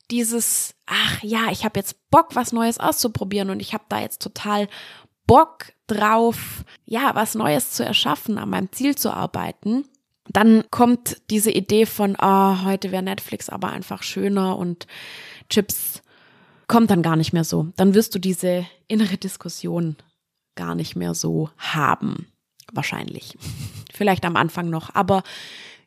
dieses, 0.09 0.73
ach 0.87 1.21
ja, 1.21 1.51
ich 1.51 1.65
habe 1.65 1.79
jetzt 1.79 2.09
Bock, 2.09 2.35
was 2.35 2.51
Neues 2.51 2.79
auszuprobieren 2.79 3.51
und 3.51 3.59
ich 3.59 3.73
habe 3.73 3.83
da 3.89 3.99
jetzt 3.99 4.23
total 4.23 4.67
Bock 5.29 5.73
drauf, 5.85 6.65
ja, 6.85 7.11
was 7.13 7.35
Neues 7.35 7.69
zu 7.69 7.85
erschaffen, 7.85 8.39
an 8.39 8.49
meinem 8.49 8.71
Ziel 8.71 8.95
zu 8.95 9.13
arbeiten, 9.13 9.85
dann 10.27 10.63
kommt 10.71 11.21
diese 11.29 11.51
Idee 11.51 11.85
von, 11.85 12.17
oh, 12.19 12.63
heute 12.63 12.91
wäre 12.91 13.03
Netflix 13.03 13.47
aber 13.47 13.69
einfach 13.69 14.01
schöner 14.01 14.57
und 14.57 14.87
Chips 15.47 16.01
kommt 16.67 16.89
dann 16.89 17.03
gar 17.03 17.15
nicht 17.15 17.31
mehr 17.31 17.43
so. 17.43 17.67
Dann 17.75 17.93
wirst 17.93 18.15
du 18.15 18.19
diese 18.19 18.65
innere 18.87 19.17
Diskussion 19.17 19.97
gar 20.55 20.73
nicht 20.73 20.95
mehr 20.95 21.13
so 21.13 21.51
haben. 21.59 22.25
Wahrscheinlich. 22.73 23.37
Vielleicht 23.93 24.25
am 24.25 24.35
Anfang 24.35 24.71
noch. 24.71 24.95
Aber 24.95 25.21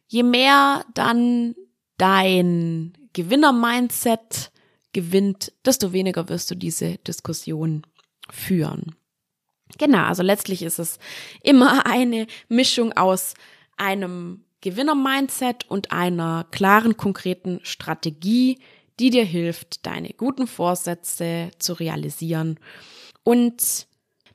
je 0.07 0.23
mehr 0.23 0.85
dann 0.95 1.57
dein 1.99 2.93
Gewinner-Mindset 3.13 4.53
gewinnt, 4.93 5.53
desto 5.65 5.93
weniger 5.93 6.29
wirst 6.29 6.49
du 6.53 6.55
diese 6.55 6.99
Diskussion 6.99 7.83
führen. 8.31 8.95
Genau, 9.79 10.05
also 10.05 10.23
letztlich 10.23 10.63
ist 10.63 10.79
es 10.79 10.99
immer 11.43 11.87
eine 11.87 12.27
Mischung 12.49 12.93
aus 12.93 13.35
einem 13.77 14.45
Gewinner-Mindset 14.61 15.69
und 15.69 15.93
einer 15.93 16.47
klaren, 16.51 16.97
konkreten 16.97 17.61
Strategie, 17.65 18.59
die 19.01 19.11
dir 19.11 19.25
hilft, 19.25 19.85
deine 19.87 20.11
guten 20.11 20.47
Vorsätze 20.47 21.51
zu 21.59 21.73
realisieren. 21.73 22.61
Und 23.25 23.87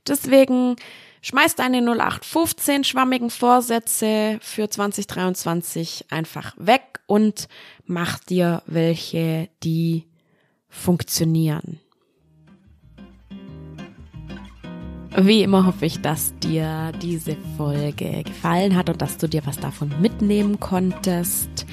deswegen 0.05 0.75
schmeiß 1.21 1.55
deine 1.55 1.77
0815 1.77 2.83
schwammigen 2.83 3.29
Vorsätze 3.29 4.39
für 4.41 4.69
2023 4.69 6.05
einfach 6.09 6.53
weg 6.57 6.99
und 7.05 7.47
mach 7.85 8.19
dir 8.19 8.63
welche, 8.65 9.49
die 9.63 10.07
funktionieren. 10.67 11.79
Wie 15.19 15.41
immer 15.41 15.65
hoffe 15.65 15.87
ich, 15.87 15.99
dass 16.01 16.37
dir 16.37 16.91
diese 17.01 17.35
Folge 17.57 18.23
gefallen 18.23 18.75
hat 18.75 18.87
und 18.87 19.01
dass 19.01 19.17
du 19.17 19.27
dir 19.27 19.41
was 19.45 19.57
davon 19.57 19.91
mitnehmen 19.99 20.59
konntest. 20.59 21.65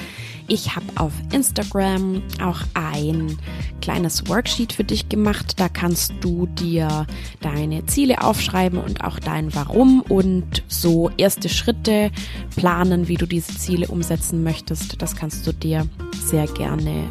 Ich 0.48 0.74
habe 0.74 0.86
auf 0.96 1.12
Instagram 1.30 2.22
auch 2.42 2.60
ein 2.72 3.36
kleines 3.82 4.28
Worksheet 4.28 4.72
für 4.72 4.84
dich 4.84 5.10
gemacht. 5.10 5.60
Da 5.60 5.68
kannst 5.68 6.14
du 6.22 6.46
dir 6.46 7.06
deine 7.42 7.84
Ziele 7.84 8.22
aufschreiben 8.22 8.78
und 8.78 9.04
auch 9.04 9.18
dein 9.18 9.54
Warum 9.54 10.00
und 10.00 10.62
so 10.68 11.10
erste 11.18 11.50
Schritte 11.50 12.10
planen, 12.56 13.08
wie 13.08 13.16
du 13.16 13.26
diese 13.26 13.56
Ziele 13.58 13.88
umsetzen 13.88 14.42
möchtest. 14.42 15.02
Das 15.02 15.16
kannst 15.16 15.46
du 15.46 15.52
dir 15.52 15.86
sehr 16.18 16.46
gerne 16.46 17.04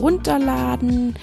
runterladen. 0.00 1.16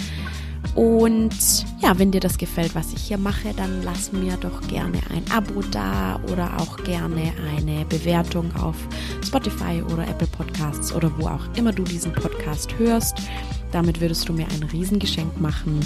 Und 0.77 1.65
ja, 1.81 1.97
wenn 1.97 2.11
dir 2.11 2.19
das 2.19 2.37
gefällt, 2.37 2.75
was 2.75 2.93
ich 2.93 3.01
hier 3.01 3.17
mache, 3.17 3.51
dann 3.57 3.81
lass 3.81 4.13
mir 4.13 4.37
doch 4.37 4.61
gerne 4.67 4.99
ein 5.09 5.23
Abo 5.31 5.63
da 5.71 6.21
oder 6.31 6.55
auch 6.59 6.77
gerne 6.83 7.33
eine 7.57 7.83
Bewertung 7.85 8.55
auf 8.55 8.75
Spotify 9.25 9.81
oder 9.91 10.07
Apple 10.07 10.27
Podcasts 10.27 10.93
oder 10.93 11.11
wo 11.17 11.29
auch 11.29 11.41
immer 11.55 11.71
du 11.71 11.81
diesen 11.81 12.13
Podcast 12.13 12.77
hörst. 12.77 13.17
Damit 13.71 13.99
würdest 14.01 14.29
du 14.29 14.33
mir 14.33 14.45
ein 14.49 14.69
Riesengeschenk 14.71 15.41
machen. 15.41 15.79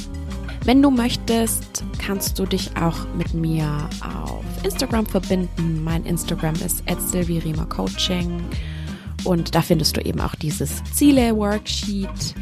Wenn 0.65 0.81
du 0.81 0.91
möchtest, 0.91 1.85
kannst 1.97 2.37
du 2.37 2.45
dich 2.45 2.75
auch 2.75 3.07
mit 3.17 3.33
mir 3.33 3.89
auf 4.01 4.43
Instagram 4.63 5.05
verbinden. 5.05 5.85
Mein 5.85 6.05
Instagram 6.05 6.55
ist 6.55 6.83
Coaching 7.69 8.43
und 9.23 9.55
da 9.55 9.61
findest 9.61 9.95
du 9.95 10.01
eben 10.01 10.19
auch 10.19 10.35
dieses 10.35 10.83
Ziele-Worksheet. 10.91 12.35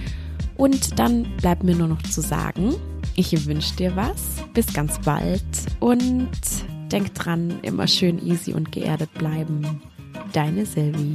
Und 0.59 0.99
dann 0.99 1.23
bleibt 1.37 1.63
mir 1.63 1.73
nur 1.73 1.87
noch 1.87 2.01
zu 2.03 2.19
sagen, 2.19 2.75
ich 3.15 3.45
wünsche 3.45 3.77
dir 3.77 3.95
was. 3.95 4.43
Bis 4.53 4.73
ganz 4.73 4.99
bald 4.99 5.41
und 5.79 6.29
denk 6.91 7.15
dran, 7.15 7.59
immer 7.61 7.87
schön 7.87 8.19
easy 8.27 8.53
und 8.53 8.69
geerdet 8.73 9.13
bleiben. 9.13 9.81
Deine 10.33 10.65
Silvi. 10.65 11.13